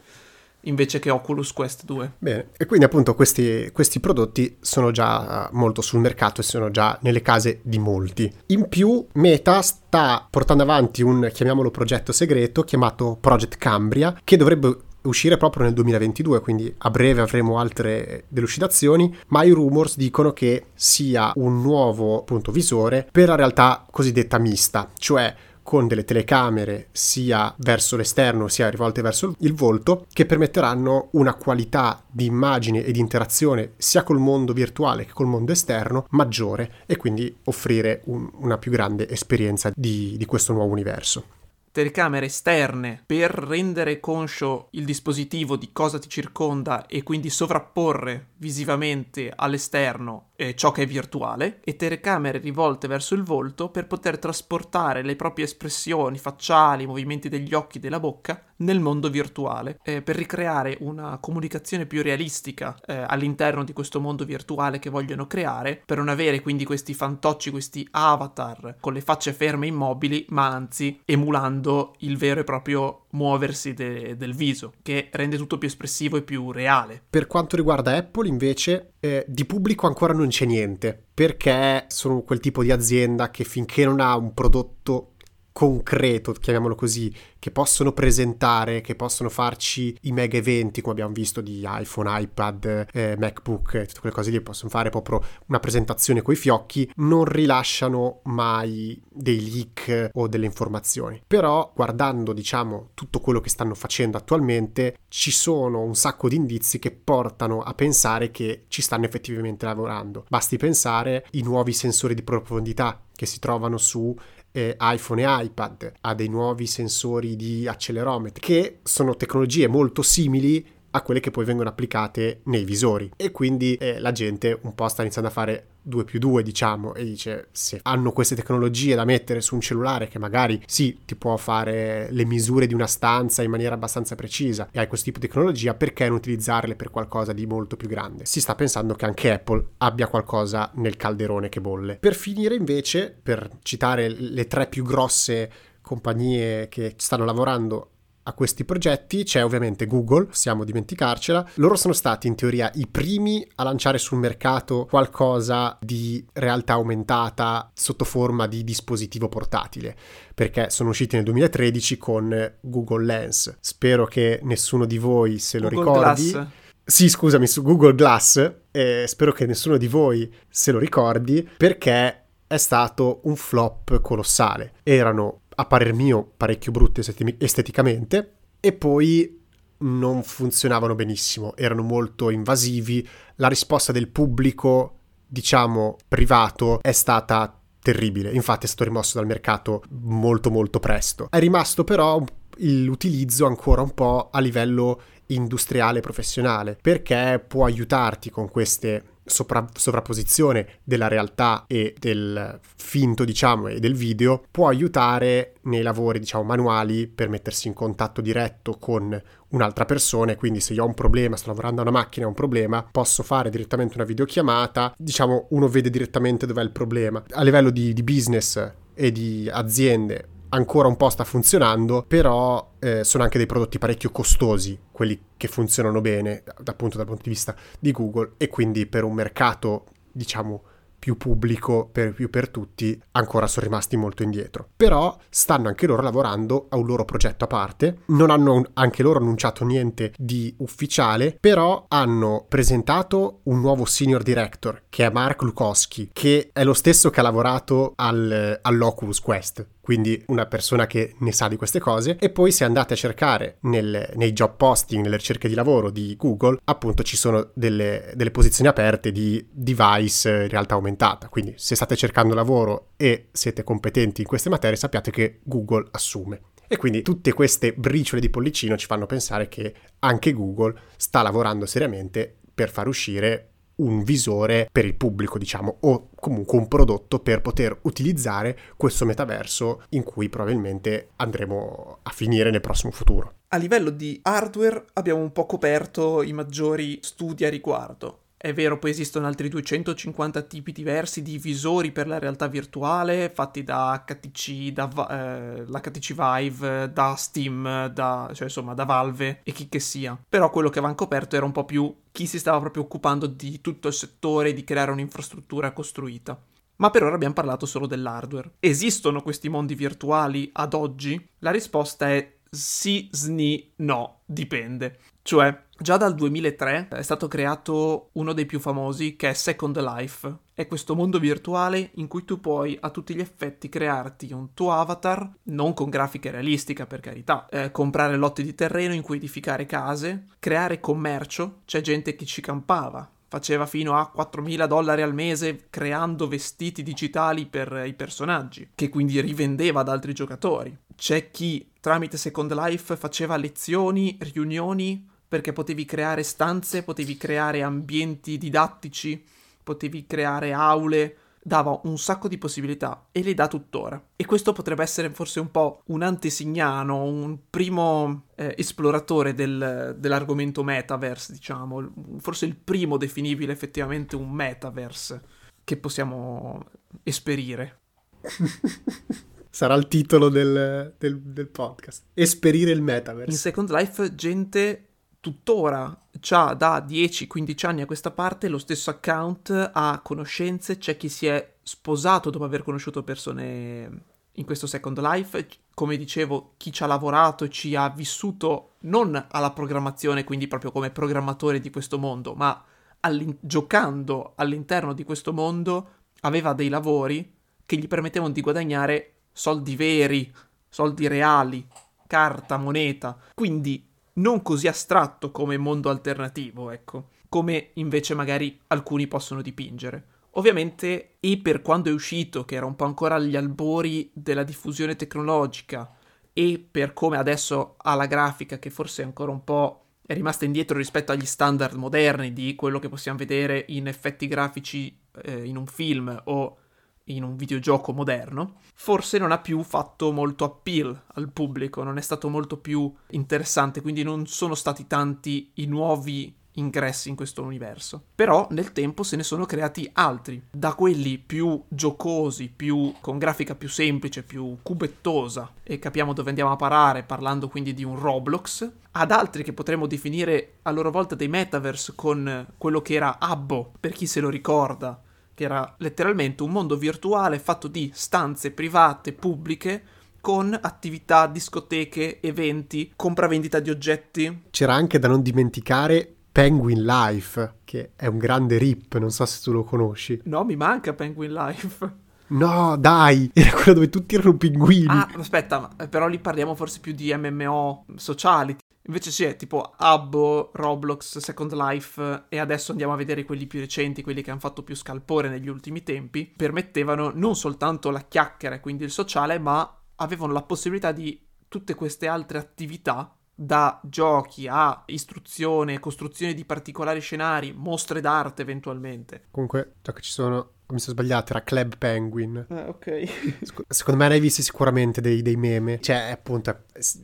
invece 0.65 0.99
che 0.99 1.09
Oculus 1.09 1.51
Quest 1.51 1.85
2. 1.85 2.13
Bene, 2.19 2.47
e 2.57 2.65
quindi 2.65 2.85
appunto 2.85 3.15
questi, 3.15 3.69
questi, 3.73 3.99
prodotti 3.99 4.57
sono 4.61 4.91
già 4.91 5.49
molto 5.51 5.81
sul 5.81 5.99
mercato 5.99 6.41
e 6.41 6.43
sono 6.43 6.71
già 6.71 6.97
nelle 7.01 7.21
case 7.21 7.59
di 7.63 7.79
molti. 7.79 8.31
In 8.47 8.67
più 8.69 9.05
Meta 9.13 9.61
sta 9.61 10.25
portando 10.29 10.63
avanti 10.63 11.01
un, 11.01 11.29
chiamiamolo 11.33 11.71
progetto 11.71 12.11
segreto, 12.11 12.63
chiamato 12.63 13.17
Project 13.19 13.57
Cambria, 13.57 14.17
che 14.23 14.37
dovrebbe 14.37 14.77
uscire 15.03 15.37
proprio 15.37 15.63
nel 15.63 15.73
2022, 15.73 16.39
quindi 16.41 16.73
a 16.77 16.89
breve 16.89 17.21
avremo 17.21 17.59
altre 17.59 18.25
delucidazioni, 18.27 19.15
ma 19.27 19.43
i 19.43 19.51
rumors 19.51 19.97
dicono 19.97 20.33
che 20.33 20.65
sia 20.73 21.31
un 21.35 21.61
nuovo 21.61 22.19
appunto 22.19 22.51
visore 22.51 23.07
per 23.11 23.27
la 23.27 23.35
realtà 23.35 23.85
cosiddetta 23.89 24.37
mista, 24.37 24.89
cioè 24.97 25.33
con 25.63 25.87
delle 25.87 26.03
telecamere 26.03 26.89
sia 26.91 27.53
verso 27.57 27.95
l'esterno 27.95 28.49
sia 28.49 28.69
rivolte 28.69 29.01
verso 29.01 29.33
il 29.39 29.53
volto 29.53 30.05
che 30.11 30.25
permetteranno 30.25 31.07
una 31.11 31.35
qualità 31.35 32.03
di 32.11 32.25
immagine 32.25 32.83
e 32.83 32.91
di 32.91 32.99
interazione 32.99 33.71
sia 33.77 34.03
col 34.03 34.19
mondo 34.19 34.51
virtuale 34.51 35.05
che 35.05 35.13
col 35.13 35.27
mondo 35.27 35.53
esterno 35.53 36.05
maggiore 36.09 36.73
e 36.85 36.97
quindi 36.97 37.33
offrire 37.45 38.01
un, 38.05 38.29
una 38.39 38.57
più 38.57 38.71
grande 38.71 39.09
esperienza 39.09 39.71
di, 39.73 40.15
di 40.17 40.25
questo 40.25 40.51
nuovo 40.51 40.73
universo 40.73 41.41
telecamere 41.73 42.27
esterne 42.27 43.01
per 43.03 43.31
rendere 43.31 43.99
conscio 43.99 44.67
il 44.73 44.85
dispositivo 44.85 45.57
di 45.57 45.71
cosa 45.73 45.97
ti 45.97 46.07
circonda 46.07 46.85
e 46.85 47.01
quindi 47.01 47.31
sovrapporre 47.31 48.27
visivamente 48.43 49.31
all'esterno 49.33 50.31
eh, 50.35 50.53
ciò 50.53 50.71
che 50.71 50.83
è 50.83 50.85
virtuale 50.85 51.61
e 51.63 51.77
telecamere 51.77 52.39
rivolte 52.39 52.89
verso 52.89 53.15
il 53.15 53.23
volto 53.23 53.69
per 53.69 53.87
poter 53.87 54.19
trasportare 54.19 55.01
le 55.01 55.15
proprie 55.15 55.45
espressioni 55.45 56.17
facciali, 56.17 56.83
i 56.83 56.87
movimenti 56.87 57.29
degli 57.29 57.53
occhi, 57.53 57.79
della 57.79 58.01
bocca 58.01 58.43
nel 58.57 58.81
mondo 58.81 59.09
virtuale 59.09 59.79
eh, 59.83 60.01
per 60.01 60.17
ricreare 60.17 60.77
una 60.81 61.17
comunicazione 61.19 61.85
più 61.85 62.01
realistica 62.01 62.77
eh, 62.85 63.05
all'interno 63.07 63.63
di 63.63 63.71
questo 63.71 64.01
mondo 64.01 64.25
virtuale 64.25 64.79
che 64.79 64.89
vogliono 64.89 65.25
creare 65.25 65.81
per 65.85 65.97
non 65.97 66.09
avere 66.09 66.41
quindi 66.41 66.65
questi 66.65 66.93
fantocci, 66.93 67.49
questi 67.49 67.87
avatar 67.91 68.75
con 68.81 68.93
le 68.93 69.01
facce 69.01 69.31
ferme 69.31 69.67
immobili 69.67 70.25
ma 70.29 70.47
anzi 70.47 71.01
emulando 71.05 71.95
il 71.99 72.17
vero 72.17 72.41
e 72.41 72.43
proprio 72.43 73.05
muoversi 73.13 73.73
de- 73.73 74.15
del 74.17 74.33
viso 74.33 74.73
che 74.81 75.09
rende 75.11 75.37
tutto 75.37 75.57
più 75.57 75.67
espressivo 75.67 76.17
e 76.17 76.21
più 76.21 76.51
reale. 76.51 77.01
Per 77.09 77.27
quanto 77.27 77.55
riguarda 77.55 77.95
Apple 77.95 78.27
invece 78.33 78.93
eh, 78.99 79.23
di 79.27 79.45
pubblico 79.45 79.87
ancora 79.87 80.13
non 80.13 80.27
c'è 80.27 80.45
niente 80.45 81.01
perché 81.13 81.85
sono 81.87 82.21
quel 82.23 82.39
tipo 82.39 82.63
di 82.63 82.71
azienda 82.71 83.29
che 83.29 83.43
finché 83.43 83.85
non 83.85 83.99
ha 83.99 84.17
un 84.17 84.33
prodotto 84.33 85.12
concreto, 85.53 86.33
chiamiamolo 86.33 86.75
così, 86.75 87.13
che 87.37 87.51
possono 87.51 87.93
presentare, 87.93 88.81
che 88.81 88.95
possono 88.95 89.29
farci 89.29 89.95
i 90.01 90.11
mega 90.11 90.37
eventi, 90.37 90.81
come 90.81 90.93
abbiamo 90.93 91.13
visto 91.13 91.41
di 91.41 91.63
iPhone, 91.65 92.21
iPad, 92.21 92.87
eh, 92.91 93.15
MacBook, 93.17 93.85
tutte 93.85 93.99
quelle 93.99 94.15
cose 94.15 94.31
lì, 94.31 94.41
possono 94.41 94.69
fare 94.69 94.89
proprio 94.89 95.21
una 95.47 95.59
presentazione 95.59 96.21
coi 96.21 96.35
fiocchi, 96.35 96.91
non 96.95 97.25
rilasciano 97.25 98.21
mai 98.23 98.99
dei 99.09 99.51
leak 99.51 100.09
o 100.13 100.27
delle 100.27 100.45
informazioni. 100.45 101.21
Però 101.25 101.71
guardando, 101.75 102.33
diciamo, 102.33 102.89
tutto 102.93 103.19
quello 103.19 103.39
che 103.39 103.49
stanno 103.49 103.75
facendo 103.75 104.17
attualmente, 104.17 104.97
ci 105.07 105.31
sono 105.31 105.81
un 105.81 105.95
sacco 105.95 106.27
di 106.27 106.35
indizi 106.35 106.79
che 106.79 106.91
portano 106.91 107.61
a 107.61 107.73
pensare 107.73 108.31
che 108.31 108.63
ci 108.69 108.81
stanno 108.81 109.05
effettivamente 109.05 109.65
lavorando. 109.65 110.25
Basti 110.29 110.57
pensare 110.57 111.27
ai 111.31 111.41
nuovi 111.41 111.73
sensori 111.73 112.15
di 112.15 112.23
profondità 112.23 113.03
che 113.15 113.25
si 113.25 113.39
trovano 113.39 113.77
su 113.77 114.15
eh, 114.53 114.77
iPhone 114.79 115.23
e 115.23 115.45
iPad, 115.45 115.91
ha 116.01 116.13
dei 116.13 116.29
nuovi 116.29 116.67
sensori 116.67 117.35
di 117.35 117.67
accelerometri, 117.67 118.39
che 118.39 118.79
sono 118.83 119.15
tecnologie 119.15 119.67
molto 119.67 120.01
simili 120.01 120.65
a 120.95 121.01
quelle 121.01 121.19
che 121.19 121.31
poi 121.31 121.45
vengono 121.45 121.69
applicate 121.69 122.41
nei 122.45 122.63
visori. 122.63 123.11
E 123.15 123.31
quindi 123.31 123.75
eh, 123.75 123.99
la 123.99 124.11
gente 124.11 124.57
un 124.61 124.75
po' 124.75 124.87
sta 124.87 125.01
iniziando 125.01 125.29
a 125.29 125.33
fare 125.33 125.67
2 125.83 126.03
più 126.05 126.19
2 126.19 126.43
diciamo 126.43 126.93
e 126.93 127.03
dice 127.03 127.47
se 127.51 127.79
hanno 127.83 128.11
queste 128.11 128.35
tecnologie 128.35 128.95
da 128.95 129.03
mettere 129.03 129.41
su 129.41 129.55
un 129.55 129.61
cellulare 129.61 130.07
che 130.07 130.17
magari 130.17 130.61
sì 130.65 130.99
ti 131.05 131.15
può 131.15 131.35
fare 131.35 132.07
le 132.09 132.25
misure 132.25 132.67
di 132.67 132.73
una 132.73 132.87
stanza 132.87 133.43
in 133.43 133.49
maniera 133.49 133.75
abbastanza 133.75 134.15
precisa 134.15 134.69
e 134.71 134.79
hai 134.79 134.87
questo 134.87 135.07
tipo 135.07 135.19
di 135.19 135.27
tecnologia 135.27 135.73
perché 135.73 136.07
non 136.07 136.17
utilizzarle 136.17 136.75
per 136.75 136.89
qualcosa 136.89 137.33
di 137.33 137.45
molto 137.45 137.75
più 137.75 137.87
grande? 137.89 138.25
Si 138.25 138.39
sta 138.39 138.55
pensando 138.55 138.93
che 138.93 139.05
anche 139.05 139.31
Apple 139.31 139.65
abbia 139.77 140.07
qualcosa 140.07 140.71
nel 140.75 140.95
calderone 140.95 141.49
che 141.49 141.59
bolle. 141.59 141.97
Per 141.97 142.15
finire 142.15 142.55
invece 142.55 143.13
per 143.21 143.49
citare 143.61 144.07
le 144.07 144.47
tre 144.47 144.67
più 144.67 144.83
grosse 144.83 145.51
compagnie 145.81 146.69
che 146.69 146.93
stanno 146.97 147.25
lavorando 147.25 147.89
a 148.23 148.33
questi 148.33 148.63
progetti 148.63 149.23
c'è 149.23 149.43
ovviamente 149.43 149.85
Google, 149.85 150.25
possiamo 150.25 150.63
dimenticarcela. 150.63 151.49
Loro 151.55 151.75
sono 151.75 151.93
stati 151.93 152.27
in 152.27 152.35
teoria 152.35 152.71
i 152.75 152.87
primi 152.87 153.45
a 153.55 153.63
lanciare 153.63 153.97
sul 153.97 154.17
mercato 154.17 154.87
qualcosa 154.89 155.77
di 155.81 156.25
realtà 156.33 156.73
aumentata 156.73 157.71
sotto 157.73 158.05
forma 158.05 158.47
di 158.47 158.63
dispositivo 158.63 159.27
portatile, 159.27 159.95
perché 160.33 160.69
sono 160.69 160.89
usciti 160.89 161.15
nel 161.15 161.25
2013 161.25 161.97
con 161.97 162.53
Google 162.61 163.05
Lens. 163.05 163.57
Spero 163.59 164.05
che 164.05 164.39
nessuno 164.43 164.85
di 164.85 164.97
voi 164.97 165.39
se 165.39 165.59
lo 165.59 165.69
Google 165.69 165.93
ricordi. 165.93 166.31
Glass. 166.31 166.47
Sì, 166.85 167.09
scusami, 167.09 167.47
su 167.47 167.61
Google 167.61 167.95
Glass, 167.95 168.53
eh, 168.71 169.05
spero 169.07 169.31
che 169.31 169.45
nessuno 169.45 169.77
di 169.77 169.87
voi 169.87 170.33
se 170.49 170.71
lo 170.71 170.79
ricordi, 170.79 171.47
perché 171.55 172.23
è 172.53 172.57
stato 172.57 173.21
un 173.23 173.35
flop 173.35 173.99
colossale. 174.01 174.73
Erano, 174.83 175.41
a 175.55 175.65
parer 175.65 175.93
mio, 175.93 176.31
parecchio 176.35 176.71
brutti 176.71 176.99
esteti- 177.01 177.35
esteticamente 177.39 178.33
e 178.59 178.73
poi 178.73 179.41
non 179.79 180.23
funzionavano 180.23 180.95
benissimo, 180.95 181.55
erano 181.55 181.81
molto 181.81 182.29
invasivi. 182.29 183.07
La 183.35 183.47
risposta 183.47 183.91
del 183.91 184.07
pubblico, 184.07 184.99
diciamo, 185.27 185.97
privato 186.07 186.81
è 186.81 186.91
stata 186.91 187.59
terribile. 187.81 188.31
Infatti 188.31 188.65
è 188.65 188.67
stato 188.67 188.85
rimosso 188.85 189.17
dal 189.17 189.27
mercato 189.27 189.83
molto 189.89 190.49
molto 190.49 190.79
presto. 190.79 191.27
È 191.29 191.39
rimasto 191.39 191.83
però 191.83 192.23
l'utilizzo 192.57 193.45
ancora 193.45 193.81
un 193.81 193.93
po' 193.93 194.29
a 194.31 194.39
livello 194.39 195.01
industriale 195.27 196.01
professionale 196.01 196.77
perché 196.79 197.43
può 197.45 197.65
aiutarti 197.65 198.29
con 198.29 198.49
queste 198.49 199.03
sopra- 199.25 199.67
sovrapposizione 199.73 200.79
della 200.83 201.07
realtà 201.07 201.65
e 201.67 201.95
del 201.97 202.59
finto, 202.75 203.23
diciamo, 203.25 203.67
e 203.67 203.79
del 203.79 203.95
video, 203.95 204.43
può 204.51 204.67
aiutare 204.67 205.55
nei 205.63 205.81
lavori, 205.81 206.19
diciamo, 206.19 206.43
manuali 206.43 207.07
per 207.07 207.29
mettersi 207.29 207.67
in 207.67 207.73
contatto 207.73 208.21
diretto 208.21 208.77
con 208.79 209.19
un'altra 209.49 209.85
persona. 209.85 210.35
Quindi, 210.35 210.59
se 210.59 210.73
io 210.73 210.83
ho 210.83 210.87
un 210.87 210.93
problema, 210.93 211.35
sto 211.35 211.49
lavorando 211.49 211.81
a 211.81 211.83
una 211.83 211.91
macchina, 211.91 212.25
ho 212.25 212.29
un 212.29 212.35
problema, 212.35 212.87
posso 212.89 213.23
fare 213.23 213.49
direttamente 213.49 213.95
una 213.95 214.05
videochiamata. 214.05 214.93
Diciamo, 214.97 215.47
uno 215.51 215.67
vede 215.67 215.89
direttamente 215.89 216.45
dov'è 216.45 216.61
il 216.61 216.71
problema. 216.71 217.23
A 217.31 217.43
livello 217.43 217.69
di, 217.69 217.93
di 217.93 218.03
business 218.03 218.71
e 218.93 219.11
di 219.11 219.49
aziende 219.51 220.27
ancora 220.53 220.87
un 220.87 220.95
po' 220.95 221.09
sta 221.09 221.23
funzionando, 221.23 222.05
però 222.07 222.73
eh, 222.79 223.03
sono 223.03 223.23
anche 223.23 223.37
dei 223.37 223.47
prodotti 223.47 223.79
parecchio 223.79 224.11
costosi, 224.11 224.79
quelli 224.91 225.19
che 225.35 225.47
funzionano 225.47 225.99
bene 225.99 226.43
appunto 226.65 226.97
dal 226.97 227.05
punto 227.05 227.23
di 227.23 227.29
vista 227.29 227.55
di 227.79 227.91
Google 227.91 228.33
e 228.37 228.47
quindi 228.47 228.85
per 228.85 229.03
un 229.03 229.13
mercato, 229.13 229.85
diciamo, 230.11 230.63
più 231.03 231.17
pubblico, 231.17 231.89
per, 231.91 232.13
più 232.13 232.29
per 232.29 232.47
tutti, 232.47 232.97
ancora 233.11 233.45
sono 233.45 233.65
rimasti 233.65 233.97
molto 233.97 234.23
indietro. 234.23 234.69
Però 234.73 235.17
stanno 235.27 235.67
anche 235.67 235.85
loro 235.85 236.01
lavorando 236.01 236.67
a 236.69 236.77
un 236.77 236.85
loro 236.85 237.03
progetto 237.03 237.43
a 237.43 237.47
parte, 237.47 238.03
non 238.05 238.29
hanno 238.29 238.63
anche 238.75 239.03
loro 239.03 239.19
annunciato 239.19 239.65
niente 239.65 240.13
di 240.17 240.55
ufficiale, 240.59 241.35
però 241.37 241.87
hanno 241.89 242.45
presentato 242.47 243.41
un 243.43 243.59
nuovo 243.59 243.83
senior 243.83 244.23
director 244.23 244.83
che 244.87 245.05
è 245.05 245.11
Mark 245.11 245.41
Lukowski, 245.41 246.11
che 246.13 246.51
è 246.53 246.63
lo 246.63 246.73
stesso 246.73 247.09
che 247.09 247.19
ha 247.19 247.23
lavorato 247.23 247.91
al, 247.97 248.59
all'Oculus 248.61 249.19
Quest 249.19 249.67
quindi 249.83 250.23
una 250.27 250.45
persona 250.45 250.87
che 250.87 251.13
ne 251.19 251.33
sa 251.33 251.49
di 251.49 251.57
queste 251.57 251.79
cose. 251.79 252.15
E 252.17 252.29
poi 252.29 252.53
se 252.53 252.63
andate 252.63 252.93
a 252.93 252.95
cercare 252.95 253.57
nel, 253.63 254.11
nei 254.15 254.31
job 254.31 254.55
posting, 254.55 255.03
nelle 255.03 255.17
ricerche 255.17 255.49
di 255.49 255.55
lavoro 255.55 255.89
di 255.89 256.15
Google, 256.17 256.57
appunto 256.63 257.03
ci 257.03 257.17
sono 257.17 257.51
delle, 257.53 258.13
delle 258.15 258.31
posizioni 258.31 258.69
aperte 258.69 259.11
di 259.11 259.45
device 259.51 260.43
in 260.43 260.47
realtà 260.47 260.75
aumentata. 260.75 261.27
Quindi 261.27 261.55
se 261.57 261.75
state 261.75 261.97
cercando 261.97 262.33
lavoro 262.33 262.91
e 262.95 263.27
siete 263.33 263.65
competenti 263.65 264.21
in 264.21 264.27
queste 264.27 264.47
materie, 264.47 264.77
sappiate 264.77 265.11
che 265.11 265.41
Google 265.43 265.89
assume. 265.91 266.43
E 266.65 266.77
quindi 266.77 267.01
tutte 267.01 267.33
queste 267.33 267.73
briciole 267.73 268.21
di 268.21 268.29
pollicino 268.29 268.77
ci 268.77 268.85
fanno 268.85 269.05
pensare 269.05 269.49
che 269.49 269.73
anche 269.99 270.31
Google 270.31 270.79
sta 270.95 271.21
lavorando 271.21 271.65
seriamente 271.65 272.37
per 272.55 272.69
far 272.69 272.87
uscire 272.87 273.52
un 273.75 274.03
visore 274.03 274.69
per 274.71 274.85
il 274.85 274.95
pubblico, 274.95 275.37
diciamo, 275.37 275.77
o 275.81 276.09
comunque 276.15 276.57
un 276.57 276.67
prodotto 276.67 277.19
per 277.19 277.41
poter 277.41 277.77
utilizzare 277.83 278.57
questo 278.77 279.05
metaverso 279.05 279.83
in 279.89 280.03
cui 280.03 280.29
probabilmente 280.29 281.09
andremo 281.17 281.99
a 282.03 282.09
finire 282.11 282.51
nel 282.51 282.61
prossimo 282.61 282.91
futuro. 282.91 283.33
A 283.49 283.57
livello 283.57 283.91
di 283.91 284.19
hardware 284.23 284.85
abbiamo 284.93 285.21
un 285.21 285.31
po' 285.31 285.45
coperto 285.45 286.23
i 286.23 286.33
maggiori 286.33 286.99
studi 287.01 287.45
a 287.45 287.49
riguardo. 287.49 288.22
È 288.43 288.51
vero, 288.51 288.77
poi 288.77 288.89
esistono 288.89 289.25
altri 289.25 289.47
250 289.47 290.41
tipi 290.41 290.73
diversi 290.73 291.21
di 291.21 291.37
visori 291.37 291.93
per 291.93 292.07
la 292.07 292.19
realtà 292.19 292.47
virtuale, 292.47 293.31
fatti 293.33 293.63
da 293.63 294.03
HTC, 294.05 294.73
da 294.73 294.89
eh, 295.09 295.63
l'HTC 295.65 296.13
Vive, 296.13 296.91
da 296.91 297.15
Steam, 297.15 297.87
da, 297.87 298.29
cioè 298.33 298.47
insomma 298.47 298.73
da 298.73 298.83
Valve 298.83 299.39
e 299.43 299.53
chi 299.53 299.69
che 299.69 299.79
sia. 299.79 300.21
Però 300.27 300.49
quello 300.49 300.67
che 300.67 300.79
avevano 300.79 300.97
coperto 300.97 301.37
era 301.37 301.45
un 301.45 301.53
po' 301.53 301.63
più 301.63 301.95
chi 302.11 302.25
si 302.25 302.37
stava 302.37 302.59
proprio 302.59 302.83
occupando 302.83 303.27
di 303.27 303.61
tutto 303.61 303.87
il 303.87 303.93
settore 303.93 304.51
di 304.51 304.65
creare 304.65 304.91
un'infrastruttura 304.91 305.71
costruita. 305.71 306.37
Ma 306.75 306.89
per 306.89 307.03
ora 307.03 307.15
abbiamo 307.15 307.35
parlato 307.35 307.65
solo 307.65 307.87
dell'hardware. 307.87 308.55
Esistono 308.59 309.21
questi 309.21 309.47
mondi 309.47 309.73
virtuali 309.73 310.49
ad 310.51 310.73
oggi? 310.73 311.29
La 311.39 311.51
risposta 311.51 312.09
è 312.09 312.39
sì, 312.49 313.07
sni, 313.09 313.71
no, 313.77 314.19
dipende. 314.25 314.99
Cioè, 315.21 315.63
già 315.83 315.97
dal 315.97 316.15
2003 316.15 316.87
è 316.87 317.01
stato 317.01 317.27
creato 317.27 318.09
uno 318.13 318.31
dei 318.31 318.45
più 318.45 318.61
famosi 318.61 319.17
che 319.17 319.29
è 319.29 319.33
Second 319.33 319.77
Life. 319.79 320.37
È 320.53 320.65
questo 320.65 320.95
mondo 320.95 321.19
virtuale 321.19 321.91
in 321.95 322.07
cui 322.07 322.23
tu 322.23 322.39
puoi 322.39 322.77
a 322.79 322.89
tutti 322.89 323.13
gli 323.13 323.19
effetti 323.19 323.67
crearti 323.67 324.31
un 324.31 324.53
tuo 324.53 324.71
avatar, 324.71 325.29
non 325.43 325.73
con 325.73 325.89
grafica 325.89 326.31
realistica 326.31 326.85
per 326.85 327.01
carità, 327.01 327.47
eh, 327.49 327.69
comprare 327.71 328.15
lotti 328.15 328.43
di 328.43 328.55
terreno 328.55 328.93
in 328.93 329.01
cui 329.01 329.17
edificare 329.17 329.65
case, 329.65 330.27
creare 330.39 330.79
commercio, 330.79 331.59
c'è 331.65 331.81
gente 331.81 332.15
che 332.15 332.25
ci 332.25 332.39
campava, 332.39 333.11
faceva 333.27 333.65
fino 333.65 333.97
a 333.97 334.09
4.000 334.15 334.65
dollari 334.67 335.01
al 335.01 335.13
mese 335.13 335.65
creando 335.69 336.29
vestiti 336.29 336.81
digitali 336.81 337.45
per 337.45 337.83
i 337.85 337.93
personaggi, 337.93 338.69
che 338.73 338.87
quindi 338.87 339.19
rivendeva 339.19 339.81
ad 339.81 339.89
altri 339.89 340.13
giocatori. 340.13 340.77
C'è 340.95 341.29
chi 341.29 341.71
tramite 341.81 342.15
Second 342.15 342.53
Life 342.53 342.95
faceva 342.95 343.35
lezioni, 343.35 344.15
riunioni 344.21 345.11
perché 345.33 345.51
potevi 345.51 345.83
creare 345.83 346.21
stanze, 346.21 346.83
potevi 346.83 347.17
creare 347.17 347.63
ambienti 347.63 348.37
didattici, 348.37 349.25
potevi 349.63 350.05
creare 350.05 350.53
aule, 350.53 351.17
dava 351.41 351.81
un 351.85 351.97
sacco 351.97 352.27
di 352.27 352.37
possibilità 352.37 353.07
e 353.11 353.23
le 353.23 353.33
dà 353.33 353.47
tuttora. 353.47 353.99
E 354.15 354.25
questo 354.25 354.53
potrebbe 354.53 354.83
essere 354.83 355.09
forse 355.09 355.39
un 355.39 355.49
po' 355.49 355.81
un 355.87 356.03
antesignano, 356.03 357.01
un 357.01 357.35
primo 357.49 358.25
eh, 358.35 358.53
esploratore 358.55 359.33
del, 359.33 359.95
dell'argomento 359.97 360.63
metaverse, 360.63 361.33
diciamo, 361.33 361.91
forse 362.19 362.45
il 362.45 362.55
primo 362.55 362.97
definibile 362.97 363.53
effettivamente 363.53 364.15
un 364.15 364.29
metaverse 364.29 365.19
che 365.63 365.77
possiamo 365.77 366.63
esperire. 367.01 367.79
Sarà 369.49 369.73
il 369.73 369.87
titolo 369.87 370.29
del, 370.29 370.93
del, 370.95 371.19
del 371.19 371.47
podcast. 371.47 372.03
Esperire 372.13 372.69
il 372.69 372.83
metaverse. 372.83 373.31
In 373.31 373.37
Second 373.37 373.71
Life 373.71 374.13
gente 374.13 374.89
tuttora 375.23 375.97
ha 376.31 376.53
da 376.53 376.85
10-15 376.85 377.65
anni 377.65 377.81
a 377.81 377.85
questa 377.85 378.11
parte 378.11 378.49
lo 378.49 378.57
stesso 378.57 378.89
account, 378.89 379.71
ha 379.73 380.01
conoscenze, 380.03 380.77
c'è 380.77 380.97
chi 380.97 381.07
si 381.07 381.27
è 381.27 381.53
sposato 381.63 382.29
dopo 382.29 382.43
aver 382.43 382.61
conosciuto 382.61 383.03
persone 383.03 384.03
in 384.33 384.43
questo 384.43 384.67
Second 384.67 384.99
Life, 384.99 385.47
come 385.73 385.95
dicevo, 385.95 386.55
chi 386.57 386.73
ci 386.73 386.83
ha 386.83 386.87
lavorato 386.87 387.47
ci 387.47 387.73
ha 387.73 387.87
vissuto 387.87 388.71
non 388.81 389.27
alla 389.31 389.51
programmazione, 389.51 390.25
quindi 390.25 390.49
proprio 390.49 390.73
come 390.73 390.89
programmatore 390.89 391.61
di 391.61 391.69
questo 391.69 391.97
mondo, 391.97 392.33
ma 392.33 392.61
all'in- 392.99 393.37
giocando 393.39 394.33
all'interno 394.35 394.91
di 394.91 395.05
questo 395.05 395.31
mondo, 395.31 395.89
aveva 396.21 396.51
dei 396.51 396.67
lavori 396.67 397.33
che 397.65 397.77
gli 397.77 397.87
permettevano 397.87 398.33
di 398.33 398.41
guadagnare 398.41 399.13
soldi 399.31 399.77
veri, 399.77 400.33
soldi 400.67 401.07
reali, 401.07 401.65
carta, 402.07 402.57
moneta. 402.57 403.17
Quindi 403.33 403.91
non 404.13 404.41
così 404.41 404.67
astratto 404.67 405.31
come 405.31 405.57
mondo 405.57 405.89
alternativo, 405.89 406.69
ecco, 406.69 407.09
come 407.29 407.71
invece 407.73 408.13
magari 408.13 408.59
alcuni 408.67 409.07
possono 409.07 409.41
dipingere. 409.41 410.05
Ovviamente, 410.35 411.15
e 411.19 411.37
per 411.37 411.61
quando 411.61 411.89
è 411.89 411.93
uscito, 411.93 412.45
che 412.45 412.55
era 412.55 412.65
un 412.65 412.75
po' 412.75 412.85
ancora 412.85 413.15
agli 413.15 413.35
albori 413.35 414.09
della 414.13 414.43
diffusione 414.43 414.95
tecnologica, 414.95 415.95
e 416.33 416.65
per 416.69 416.93
come 416.93 417.17
adesso 417.17 417.75
ha 417.77 417.93
la 417.93 418.07
grafica, 418.07 418.57
che 418.57 418.71
forse 418.71 419.03
è 419.03 419.05
ancora 419.05 419.31
un 419.31 419.43
po' 419.43 419.83
è 420.05 420.13
rimasta 420.13 420.43
indietro 420.43 420.77
rispetto 420.77 421.13
agli 421.13 421.25
standard 421.25 421.75
moderni 421.75 422.33
di 422.33 422.55
quello 422.55 422.79
che 422.79 422.89
possiamo 422.89 423.17
vedere 423.17 423.63
in 423.69 423.87
effetti 423.87 424.27
grafici 424.27 424.99
eh, 425.23 425.45
in 425.45 425.55
un 425.55 425.65
film 425.65 426.21
o 426.25 426.57
in 427.05 427.23
un 427.23 427.35
videogioco 427.35 427.91
moderno, 427.91 428.55
forse 428.73 429.17
non 429.17 429.31
ha 429.31 429.39
più 429.39 429.61
fatto 429.63 430.11
molto 430.11 430.43
appeal 430.43 430.99
al 431.15 431.31
pubblico, 431.31 431.83
non 431.83 431.97
è 431.97 432.01
stato 432.01 432.29
molto 432.29 432.57
più 432.57 432.91
interessante, 433.09 433.81
quindi 433.81 434.03
non 434.03 434.25
sono 434.27 434.55
stati 434.55 434.87
tanti 434.87 435.51
i 435.55 435.65
nuovi 435.65 436.35
ingressi 436.53 437.09
in 437.09 437.15
questo 437.15 437.41
universo. 437.41 438.03
Però 438.13 438.47
nel 438.51 438.71
tempo 438.71 439.03
se 439.03 439.15
ne 439.15 439.23
sono 439.23 439.45
creati 439.45 439.89
altri, 439.93 440.41
da 440.51 440.73
quelli 440.73 441.17
più 441.17 441.61
giocosi, 441.67 442.51
più 442.55 442.93
con 442.99 443.17
grafica 443.17 443.55
più 443.55 443.69
semplice, 443.69 444.23
più 444.23 444.57
cubettosa 444.61 445.51
e 445.63 445.79
capiamo 445.79 446.13
dove 446.13 446.29
andiamo 446.29 446.51
a 446.51 446.55
parare 446.55 447.03
parlando 447.03 447.47
quindi 447.47 447.73
di 447.73 447.83
un 447.83 447.99
Roblox, 447.99 448.69
ad 448.91 449.11
altri 449.11 449.43
che 449.43 449.53
potremmo 449.53 449.87
definire 449.87 450.57
a 450.63 450.71
loro 450.71 450.91
volta 450.91 451.15
dei 451.15 451.27
metaverse 451.27 451.93
con 451.95 452.47
quello 452.57 452.81
che 452.81 452.93
era 452.93 453.17
Abbo, 453.19 453.71
per 453.79 453.91
chi 453.91 454.05
se 454.05 454.19
lo 454.19 454.29
ricorda, 454.29 455.01
che 455.33 455.43
era 455.43 455.75
letteralmente 455.79 456.43
un 456.43 456.51
mondo 456.51 456.75
virtuale 456.77 457.39
fatto 457.39 457.67
di 457.67 457.91
stanze 457.93 458.51
private, 458.51 459.13
pubbliche, 459.13 459.83
con 460.21 460.57
attività, 460.59 461.27
discoteche, 461.27 462.21
eventi, 462.21 462.93
compravendita 462.95 463.59
di 463.59 463.69
oggetti. 463.69 464.43
C'era 464.51 464.73
anche 464.73 464.97
da 464.97 465.09
non 465.09 465.21
dimenticare 465.21 466.13
Penguin 466.31 466.83
Life, 466.83 467.55
che 467.63 467.91
è 467.95 468.07
un 468.07 468.17
grande 468.17 468.57
rip, 468.57 468.97
non 468.97 469.11
so 469.11 469.25
se 469.25 469.41
tu 469.41 469.51
lo 469.51 469.63
conosci. 469.63 470.21
No, 470.23 470.43
mi 470.43 470.55
manca 470.55 470.93
Penguin 470.93 471.33
Life. 471.33 472.01
No, 472.27 472.77
dai, 472.77 473.29
era 473.33 473.51
quello 473.51 473.73
dove 473.73 473.89
tutti 473.89 474.15
erano 474.15 474.37
pinguini. 474.37 474.87
Ah, 474.87 475.09
aspetta, 475.17 475.69
però 475.89 476.07
lì 476.07 476.19
parliamo 476.19 476.55
forse 476.55 476.79
più 476.79 476.93
di 476.93 477.13
MMO 477.15 477.85
sociali. 477.95 478.55
Invece 478.87 479.11
sì, 479.11 479.23
è 479.23 479.35
tipo 479.35 479.73
Abbo, 479.77 480.51
Roblox, 480.53 481.17
Second 481.19 481.53
Life 481.53 482.25
e 482.27 482.37
adesso 482.37 482.71
andiamo 482.71 482.93
a 482.93 482.97
vedere 482.97 483.23
quelli 483.23 483.47
più 483.47 483.59
recenti, 483.59 484.03
quelli 484.03 484.21
che 484.21 484.31
hanno 484.31 484.39
fatto 484.39 484.63
più 484.63 484.75
scalpore 484.75 485.29
negli 485.29 485.47
ultimi 485.47 485.83
tempi, 485.83 486.25
permettevano 486.25 487.11
non 487.13 487.35
soltanto 487.35 487.91
la 487.91 488.01
chiacchiera 488.01 488.55
e 488.55 488.59
quindi 488.59 488.83
il 488.83 488.91
sociale, 488.91 489.39
ma 489.39 489.81
avevano 489.95 490.33
la 490.33 490.41
possibilità 490.41 490.91
di 490.91 491.17
tutte 491.47 491.75
queste 491.75 492.07
altre 492.07 492.39
attività 492.39 493.15
da 493.35 493.79
giochi 493.83 494.47
a 494.47 494.83
istruzione, 494.87 495.79
costruzione 495.79 496.33
di 496.33 496.45
particolari 496.45 496.99
scenari, 496.99 497.53
mostre 497.53 498.01
d'arte 498.01 498.41
eventualmente. 498.41 499.27
Comunque, 499.31 499.75
già 499.81 499.93
che 499.93 500.01
ci 500.01 500.11
sono, 500.11 500.51
mi 500.73 500.79
sono 500.79 500.95
sbagliato, 500.95 501.33
era 501.33 501.43
Club 501.43 501.77
Penguin. 501.77 502.45
Ah, 502.49 502.67
ok. 502.67 503.43
Secondo 503.67 504.01
me 504.01 504.07
ne 504.07 504.15
hai 504.15 504.19
visti 504.19 504.41
sicuramente 504.41 505.01
dei, 505.01 505.21
dei 505.21 505.35
meme. 505.35 505.79
Cioè, 505.79 506.09
appunto, 506.11 506.49
è, 506.49 506.57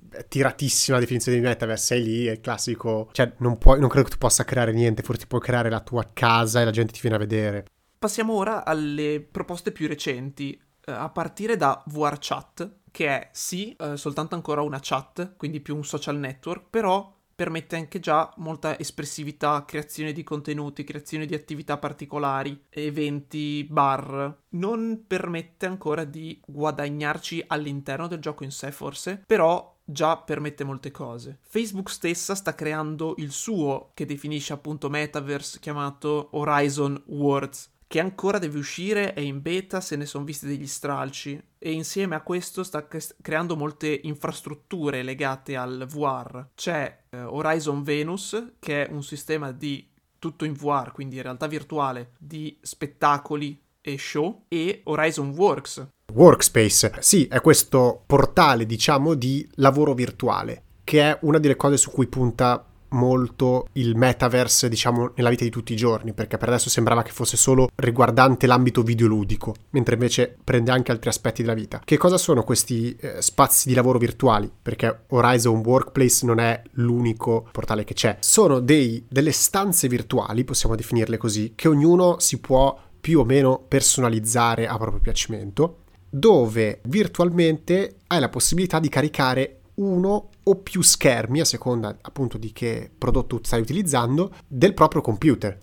è 0.09 0.27
tiratissima 0.27 0.97
la 0.97 1.03
definizione 1.03 1.39
di 1.39 1.43
metaverse. 1.43 1.85
Sei 1.85 2.03
lì, 2.03 2.25
è 2.25 2.31
il 2.31 2.41
classico. 2.41 3.09
Cioè, 3.11 3.33
non, 3.37 3.57
puoi, 3.57 3.79
non 3.79 3.89
credo 3.89 4.05
che 4.05 4.13
tu 4.13 4.19
possa 4.19 4.43
creare 4.43 4.73
niente, 4.73 5.03
forse 5.03 5.27
puoi 5.27 5.41
creare 5.41 5.69
la 5.69 5.81
tua 5.81 6.07
casa 6.11 6.61
e 6.61 6.65
la 6.65 6.71
gente 6.71 6.93
ti 6.93 6.99
viene 7.01 7.15
a 7.15 7.19
vedere. 7.19 7.65
Passiamo 7.97 8.33
ora 8.33 8.63
alle 8.63 9.25
proposte 9.29 9.71
più 9.71 9.87
recenti, 9.87 10.59
eh, 10.85 10.91
a 10.91 11.09
partire 11.09 11.57
da 11.57 11.83
VRChat, 11.85 12.71
che 12.91 13.07
è 13.07 13.29
sì 13.31 13.75
eh, 13.77 13.97
soltanto 13.97 14.35
ancora 14.35 14.61
una 14.61 14.79
chat, 14.81 15.35
quindi 15.35 15.59
più 15.59 15.75
un 15.75 15.83
social 15.83 16.17
network, 16.17 16.65
però 16.69 17.13
permette 17.39 17.77
anche 17.77 18.01
già 18.01 18.33
molta 18.35 18.77
espressività, 18.77 19.63
creazione 19.65 20.11
di 20.11 20.23
contenuti, 20.23 20.83
creazione 20.83 21.25
di 21.25 21.33
attività 21.33 21.77
particolari, 21.77 22.65
eventi, 22.69 23.65
bar. 23.69 24.39
Non 24.49 25.05
permette 25.07 25.65
ancora 25.65 26.03
di 26.03 26.37
guadagnarci 26.45 27.41
all'interno 27.47 28.07
del 28.07 28.19
gioco 28.19 28.43
in 28.43 28.51
sé 28.51 28.73
forse, 28.73 29.23
però 29.25 29.73
già 29.85 30.17
permette 30.17 30.65
molte 30.65 30.91
cose. 30.91 31.39
Facebook 31.43 31.89
stessa 31.89 32.35
sta 32.35 32.53
creando 32.55 33.13
il 33.19 33.31
suo, 33.31 33.91
che 33.93 34.05
definisce 34.05 34.51
appunto 34.51 34.89
metaverse, 34.89 35.59
chiamato 35.59 36.27
Horizon 36.31 37.01
Worlds, 37.05 37.71
che 37.89 37.99
ancora 37.99 38.37
deve 38.37 38.59
uscire, 38.59 39.15
è 39.15 39.19
in 39.19 39.41
beta, 39.41 39.81
se 39.81 39.95
ne 39.95 40.05
sono 40.05 40.23
visti 40.23 40.45
degli 40.45 40.67
stralci 40.67 41.41
e 41.57 41.71
insieme 41.71 42.13
a 42.13 42.21
questo 42.21 42.61
sta 42.61 42.85
cre- 42.85 43.15
creando 43.19 43.55
molte 43.55 44.01
infrastrutture 44.03 45.01
legate 45.01 45.55
al 45.55 45.87
VR. 45.89 46.49
C'è 46.53 47.05
eh, 47.09 47.23
Horizon 47.23 47.81
Venus, 47.81 48.51
che 48.59 48.85
è 48.85 48.91
un 48.91 49.01
sistema 49.01 49.51
di 49.51 49.89
tutto 50.19 50.45
in 50.45 50.53
VR, 50.53 50.91
quindi 50.91 51.15
in 51.15 51.23
realtà 51.23 51.47
virtuale, 51.47 52.11
di 52.19 52.55
spettacoli 52.61 53.59
e 53.81 53.97
show, 53.97 54.43
e 54.47 54.81
Horizon 54.83 55.29
Works. 55.29 55.87
Workspace, 56.13 56.93
sì, 56.99 57.25
è 57.25 57.41
questo 57.41 58.03
portale, 58.05 58.67
diciamo, 58.67 59.15
di 59.15 59.49
lavoro 59.55 59.95
virtuale, 59.95 60.61
che 60.83 61.09
è 61.09 61.17
una 61.21 61.39
delle 61.39 61.55
cose 61.55 61.77
su 61.77 61.89
cui 61.89 62.05
punta 62.05 62.68
molto 62.89 63.67
il 63.73 63.95
metaverse, 63.95 64.69
diciamo, 64.69 65.11
nella 65.15 65.29
vita 65.29 65.43
di 65.43 65.49
tutti 65.49 65.73
i 65.73 65.75
giorni, 65.75 66.13
perché 66.13 66.37
per 66.37 66.49
adesso 66.49 66.69
sembrava 66.69 67.03
che 67.03 67.11
fosse 67.11 67.37
solo 67.37 67.69
riguardante 67.75 68.47
l'ambito 68.47 68.81
videoludico, 68.81 69.53
mentre 69.71 69.95
invece 69.95 70.35
prende 70.43 70.71
anche 70.71 70.91
altri 70.91 71.09
aspetti 71.09 71.41
della 71.41 71.53
vita. 71.53 71.81
Che 71.83 71.97
cosa 71.97 72.17
sono 72.17 72.43
questi 72.43 72.95
eh, 72.99 73.21
spazi 73.21 73.67
di 73.67 73.73
lavoro 73.73 73.99
virtuali? 73.99 74.51
Perché 74.61 75.03
Horizon 75.07 75.61
Workplace 75.65 76.25
non 76.25 76.39
è 76.39 76.61
l'unico 76.71 77.47
portale 77.51 77.83
che 77.83 77.93
c'è. 77.93 78.17
Sono 78.19 78.59
dei, 78.59 79.05
delle 79.09 79.31
stanze 79.31 79.87
virtuali, 79.87 80.43
possiamo 80.43 80.75
definirle 80.75 81.17
così, 81.17 81.53
che 81.55 81.67
ognuno 81.67 82.19
si 82.19 82.39
può 82.39 82.77
più 82.99 83.19
o 83.19 83.23
meno 83.23 83.63
personalizzare 83.67 84.67
a 84.67 84.77
proprio 84.77 84.99
piacimento, 84.99 85.77
dove 86.09 86.81
virtualmente 86.83 87.97
hai 88.07 88.19
la 88.19 88.29
possibilità 88.29 88.79
di 88.79 88.89
caricare 88.89 89.58
uno 89.79 90.29
o 90.43 90.55
più 90.55 90.81
schermi, 90.81 91.39
a 91.39 91.45
seconda 91.45 91.97
appunto 92.01 92.37
di 92.37 92.51
che 92.51 92.89
prodotto 92.95 93.39
stai 93.41 93.61
utilizzando, 93.61 94.33
del 94.47 94.73
proprio 94.73 95.01
computer 95.01 95.57